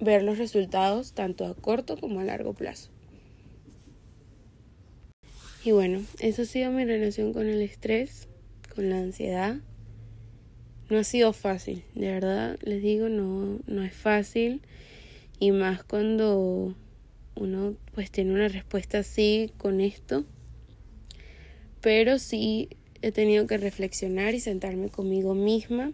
ver 0.00 0.22
los 0.22 0.38
resultados 0.38 1.12
tanto 1.12 1.46
a 1.46 1.54
corto 1.54 1.98
como 1.98 2.20
a 2.20 2.24
largo 2.24 2.54
plazo. 2.54 2.90
Y 5.64 5.70
bueno, 5.70 6.02
eso 6.18 6.42
ha 6.42 6.44
sido 6.46 6.72
mi 6.72 6.84
relación 6.84 7.32
con 7.32 7.46
el 7.46 7.60
estrés, 7.60 8.28
con 8.74 8.90
la 8.90 8.98
ansiedad. 8.98 9.56
No 10.90 10.98
ha 10.98 11.04
sido 11.04 11.32
fácil, 11.32 11.84
de 11.94 12.08
verdad 12.08 12.58
les 12.62 12.82
digo, 12.82 13.08
no, 13.08 13.60
no 13.66 13.82
es 13.82 13.94
fácil. 13.94 14.62
Y 15.38 15.52
más 15.52 15.84
cuando 15.84 16.74
uno 17.36 17.74
pues 17.94 18.10
tiene 18.10 18.32
una 18.32 18.48
respuesta 18.48 18.98
así 18.98 19.52
con 19.58 19.80
esto 19.80 20.24
pero 21.82 22.18
sí 22.18 22.70
he 23.02 23.12
tenido 23.12 23.46
que 23.46 23.58
reflexionar 23.58 24.34
y 24.34 24.40
sentarme 24.40 24.88
conmigo 24.88 25.34
misma, 25.34 25.92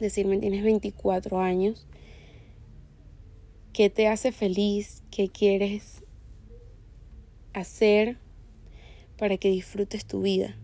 decirme 0.00 0.38
tienes 0.38 0.64
24 0.64 1.40
años, 1.40 1.86
qué 3.72 3.90
te 3.90 4.08
hace 4.08 4.32
feliz, 4.32 5.02
qué 5.10 5.28
quieres 5.28 6.02
hacer 7.52 8.16
para 9.18 9.36
que 9.36 9.50
disfrutes 9.50 10.06
tu 10.06 10.22
vida. 10.22 10.56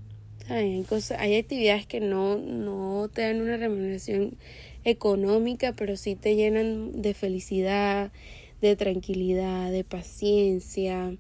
Hay, 0.49 0.83
cosas, 0.83 1.21
hay 1.21 1.37
actividades 1.37 1.87
que 1.87 2.01
no, 2.01 2.39
no 2.39 3.09
te 3.13 3.23
dan 3.23 3.43
una 3.43 3.59
remuneración 3.59 4.37
económica, 4.85 5.75
pero 5.75 5.97
sí 5.97 6.17
te 6.17 6.35
llenan 6.35 7.03
de 7.03 7.15
felicidad, 7.15 8.13
de 8.61 8.77
tranquilidad, 8.77 9.71
de 9.71 9.85
paciencia, 9.85 11.17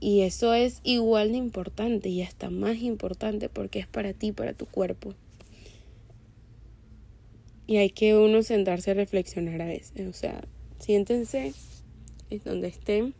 y 0.00 0.22
eso 0.22 0.54
es 0.54 0.80
igual 0.84 1.32
de 1.32 1.38
importante 1.38 2.08
y 2.08 2.22
hasta 2.22 2.50
más 2.50 2.78
importante 2.78 3.48
porque 3.48 3.78
es 3.78 3.86
para 3.86 4.12
ti, 4.12 4.32
para 4.32 4.52
tu 4.52 4.66
cuerpo. 4.66 5.14
Y 7.66 7.76
hay 7.78 7.90
que 7.90 8.16
uno 8.16 8.42
sentarse 8.42 8.90
a 8.90 8.94
reflexionar 8.94 9.62
a 9.62 9.66
veces. 9.66 10.06
O 10.08 10.12
sea, 10.12 10.44
siéntense 10.78 11.54
donde 12.44 12.68
estén, 12.68 13.14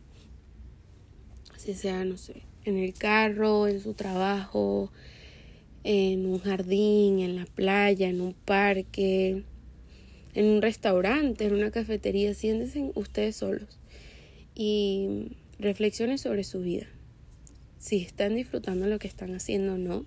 si 1.57 1.73
sea, 1.73 2.03
no 2.03 2.17
sé, 2.17 2.41
en 2.65 2.77
el 2.77 2.93
carro, 2.93 3.67
en 3.67 3.79
su 3.79 3.93
trabajo, 3.93 4.91
en 5.83 6.25
un 6.25 6.39
jardín, 6.39 7.19
en 7.19 7.35
la 7.35 7.45
playa, 7.45 8.09
en 8.09 8.19
un 8.19 8.33
parque, 8.33 9.43
en 10.33 10.45
un 10.45 10.61
restaurante, 10.61 11.45
en 11.45 11.53
una 11.53 11.71
cafetería, 11.71 12.33
siéntense 12.33 12.91
ustedes 12.95 13.37
solos 13.37 13.79
y 14.53 15.31
reflexionen 15.59 16.17
sobre 16.17 16.43
su 16.43 16.61
vida. 16.61 16.87
Si 17.77 17.97
están 17.97 18.35
disfrutando 18.35 18.87
lo 18.87 18.99
que 18.99 19.07
están 19.07 19.35
haciendo 19.35 19.73
o 19.73 19.77
no. 19.77 20.05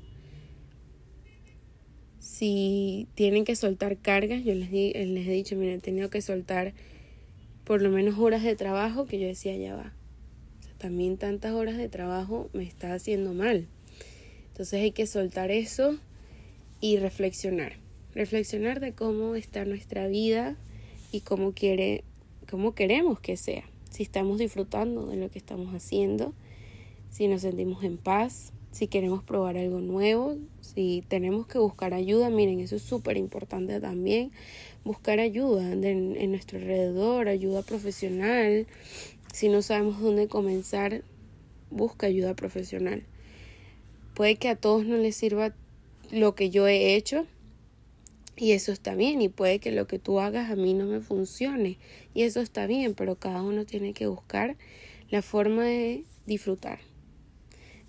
Si 2.18 3.08
tienen 3.14 3.44
que 3.44 3.56
soltar 3.56 3.98
cargas, 3.98 4.44
yo 4.44 4.54
les, 4.54 4.70
les 4.70 5.26
he 5.26 5.32
dicho, 5.32 5.56
miren, 5.56 5.76
he 5.76 5.80
tenido 5.80 6.10
que 6.10 6.22
soltar 6.22 6.74
por 7.64 7.82
lo 7.82 7.90
menos 7.90 8.18
horas 8.18 8.42
de 8.42 8.56
trabajo 8.56 9.06
que 9.06 9.18
yo 9.18 9.26
decía, 9.26 9.56
ya 9.56 9.74
va. 9.74 9.94
también 10.78 11.18
tantas 11.18 11.52
horas 11.52 11.76
de 11.76 11.88
trabajo 11.88 12.48
me 12.52 12.64
está 12.64 12.94
haciendo 12.94 13.34
mal. 13.34 13.66
Entonces 14.50 14.82
hay 14.82 14.92
que 14.92 15.06
soltar 15.06 15.50
eso 15.50 15.98
y 16.80 16.96
reflexionar 16.98 17.76
reflexionar 18.18 18.80
de 18.80 18.92
cómo 18.92 19.36
está 19.36 19.64
nuestra 19.64 20.08
vida 20.08 20.56
y 21.12 21.20
cómo 21.20 21.52
quiere, 21.52 22.02
cómo 22.50 22.74
queremos 22.74 23.20
que 23.20 23.36
sea. 23.36 23.64
Si 23.90 24.02
estamos 24.02 24.38
disfrutando 24.38 25.06
de 25.06 25.16
lo 25.16 25.30
que 25.30 25.38
estamos 25.38 25.74
haciendo, 25.74 26.32
si 27.10 27.26
nos 27.28 27.42
sentimos 27.42 27.82
en 27.84 27.96
paz, 27.96 28.52
si 28.70 28.86
queremos 28.86 29.22
probar 29.22 29.56
algo 29.56 29.80
nuevo, 29.80 30.36
si 30.60 31.02
tenemos 31.08 31.46
que 31.46 31.58
buscar 31.58 31.94
ayuda, 31.94 32.30
miren, 32.30 32.60
eso 32.60 32.76
es 32.76 32.82
súper 32.82 33.16
importante 33.16 33.80
también, 33.80 34.30
buscar 34.84 35.20
ayuda 35.20 35.72
en 35.72 36.30
nuestro 36.30 36.58
alrededor, 36.58 37.28
ayuda 37.28 37.62
profesional. 37.62 38.66
Si 39.32 39.48
no 39.48 39.62
sabemos 39.62 40.00
dónde 40.00 40.28
comenzar, 40.28 41.02
busca 41.70 42.06
ayuda 42.06 42.34
profesional. 42.34 43.02
Puede 44.14 44.36
que 44.36 44.48
a 44.48 44.56
todos 44.56 44.84
no 44.84 44.96
les 44.96 45.16
sirva 45.16 45.54
lo 46.10 46.34
que 46.34 46.50
yo 46.50 46.66
he 46.68 46.94
hecho, 46.94 47.26
y 48.38 48.52
eso 48.52 48.70
está 48.70 48.94
bien 48.94 49.20
y 49.20 49.28
puede 49.28 49.58
que 49.58 49.72
lo 49.72 49.88
que 49.88 49.98
tú 49.98 50.20
hagas 50.20 50.50
a 50.50 50.56
mí 50.56 50.72
no 50.72 50.86
me 50.86 51.00
funcione 51.00 51.78
y 52.14 52.22
eso 52.22 52.40
está 52.40 52.66
bien, 52.66 52.94
pero 52.94 53.16
cada 53.16 53.42
uno 53.42 53.64
tiene 53.66 53.92
que 53.92 54.06
buscar 54.06 54.56
la 55.10 55.22
forma 55.22 55.64
de 55.64 56.04
disfrutar, 56.24 56.78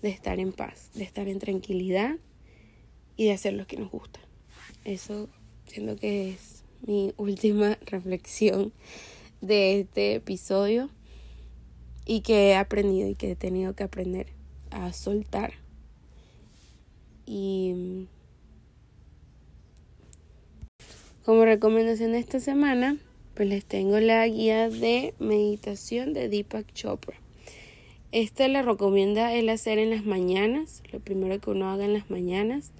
de 0.01 0.09
estar 0.09 0.39
en 0.39 0.51
paz, 0.51 0.89
de 0.95 1.03
estar 1.03 1.27
en 1.27 1.37
tranquilidad 1.37 2.17
y 3.15 3.25
de 3.25 3.33
hacer 3.33 3.53
lo 3.53 3.67
que 3.67 3.77
nos 3.77 3.91
gusta. 3.91 4.19
Eso 4.85 5.29
siento 5.67 5.95
que 5.97 6.31
es 6.31 6.63
mi 6.81 7.13
última 7.17 7.77
reflexión 7.85 8.73
de 9.41 9.81
este 9.81 10.15
episodio 10.15 10.89
y 12.05 12.21
que 12.21 12.49
he 12.49 12.55
aprendido 12.55 13.07
y 13.07 13.13
que 13.13 13.31
he 13.31 13.35
tenido 13.35 13.75
que 13.75 13.83
aprender 13.83 14.33
a 14.71 14.93
soltar. 14.93 15.53
Y 17.27 18.07
Como 21.29 21.45
recomendación 21.45 22.13
de 22.13 22.17
esta 22.17 22.39
semana, 22.39 22.97
pues 23.35 23.47
les 23.47 23.63
tengo 23.63 23.99
la 23.99 24.27
guía 24.27 24.67
de 24.67 25.13
meditación 25.19 26.11
de 26.11 26.27
Deepak 26.27 26.73
Chopra. 26.73 27.15
Esta 28.11 28.47
la 28.47 28.63
recomienda 28.63 29.31
él 29.35 29.49
hacer 29.49 29.77
en 29.77 29.91
las 29.91 30.03
mañanas, 30.03 30.81
lo 30.91 30.99
primero 30.99 31.39
que 31.39 31.51
uno 31.51 31.69
haga 31.69 31.85
en 31.85 31.93
las 31.93 32.09
mañanas. 32.09 32.71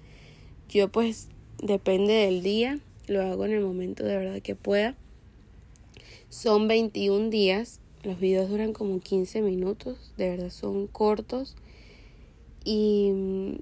Yo 0.68 0.88
pues 0.88 1.28
depende 1.62 2.12
del 2.12 2.42
día, 2.42 2.80
lo 3.06 3.22
hago 3.22 3.44
en 3.44 3.52
el 3.52 3.60
momento 3.60 4.02
de 4.02 4.16
verdad 4.16 4.42
que 4.42 4.56
pueda. 4.56 4.96
Son 6.28 6.66
21 6.66 7.30
días, 7.30 7.78
los 8.02 8.18
videos 8.18 8.50
duran 8.50 8.72
como 8.72 8.98
15 8.98 9.42
minutos, 9.42 10.12
de 10.16 10.28
verdad 10.28 10.50
son 10.50 10.88
cortos 10.88 11.54
y 12.64 13.12
mm, 13.14 13.52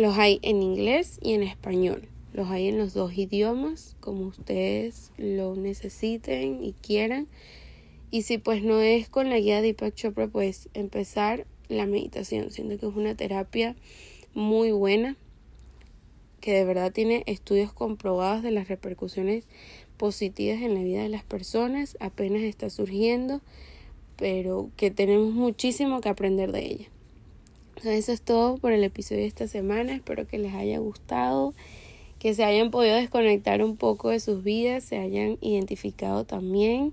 los 0.00 0.18
hay 0.18 0.40
en 0.42 0.60
inglés 0.60 1.20
y 1.22 1.34
en 1.34 1.44
español. 1.44 2.08
Los 2.32 2.48
hay 2.48 2.68
en 2.68 2.78
los 2.78 2.94
dos 2.94 3.16
idiomas, 3.16 3.96
como 4.00 4.26
ustedes 4.26 5.12
lo 5.18 5.54
necesiten 5.54 6.64
y 6.64 6.72
quieran. 6.72 7.28
Y 8.10 8.22
si 8.22 8.38
pues 8.38 8.62
no 8.62 8.80
es 8.80 9.08
con 9.08 9.28
la 9.30 9.38
guía 9.38 9.56
de 9.56 9.62
Deepak 9.62 9.94
Chopra, 9.94 10.28
pues 10.28 10.68
empezar 10.74 11.46
la 11.68 11.86
meditación, 11.86 12.50
siendo 12.50 12.78
que 12.78 12.86
es 12.86 12.94
una 12.94 13.14
terapia 13.14 13.76
muy 14.34 14.70
buena, 14.70 15.16
que 16.40 16.52
de 16.52 16.64
verdad 16.64 16.92
tiene 16.92 17.22
estudios 17.26 17.72
comprobados 17.72 18.42
de 18.42 18.50
las 18.50 18.68
repercusiones 18.68 19.44
positivas 19.96 20.60
en 20.62 20.74
la 20.74 20.82
vida 20.82 21.02
de 21.02 21.08
las 21.08 21.22
personas, 21.22 21.96
apenas 22.00 22.42
está 22.42 22.68
surgiendo, 22.68 23.40
pero 24.16 24.70
que 24.76 24.90
tenemos 24.90 25.32
muchísimo 25.32 26.00
que 26.00 26.08
aprender 26.08 26.52
de 26.52 26.66
ella. 26.66 26.86
Eso 27.84 28.12
es 28.12 28.22
todo 28.22 28.58
por 28.58 28.72
el 28.72 28.84
episodio 28.84 29.22
de 29.22 29.28
esta 29.28 29.48
semana, 29.48 29.94
espero 29.94 30.26
que 30.26 30.38
les 30.38 30.54
haya 30.54 30.78
gustado 30.78 31.54
que 32.22 32.34
se 32.34 32.44
hayan 32.44 32.70
podido 32.70 32.94
desconectar 32.94 33.64
un 33.64 33.76
poco 33.76 34.10
de 34.10 34.20
sus 34.20 34.44
vidas, 34.44 34.84
se 34.84 34.96
hayan 34.96 35.38
identificado 35.40 36.24
también. 36.24 36.92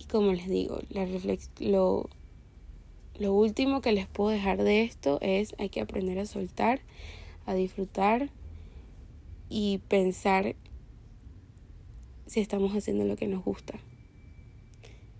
Y 0.00 0.06
como 0.06 0.32
les 0.32 0.48
digo, 0.48 0.80
la 0.90 1.06
lo, 1.60 2.10
lo 3.20 3.32
último 3.34 3.80
que 3.80 3.92
les 3.92 4.08
puedo 4.08 4.30
dejar 4.30 4.60
de 4.64 4.82
esto 4.82 5.20
es 5.20 5.54
hay 5.58 5.68
que 5.68 5.80
aprender 5.80 6.18
a 6.18 6.26
soltar, 6.26 6.80
a 7.46 7.54
disfrutar 7.54 8.30
y 9.48 9.78
pensar 9.86 10.56
si 12.26 12.40
estamos 12.40 12.72
haciendo 12.72 13.04
lo 13.04 13.14
que 13.14 13.28
nos 13.28 13.44
gusta. 13.44 13.78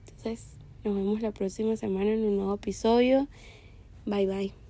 Entonces, 0.00 0.48
nos 0.82 0.96
vemos 0.96 1.22
la 1.22 1.30
próxima 1.30 1.76
semana 1.76 2.10
en 2.10 2.24
un 2.24 2.38
nuevo 2.38 2.54
episodio. 2.54 3.28
Bye 4.04 4.26
bye. 4.26 4.61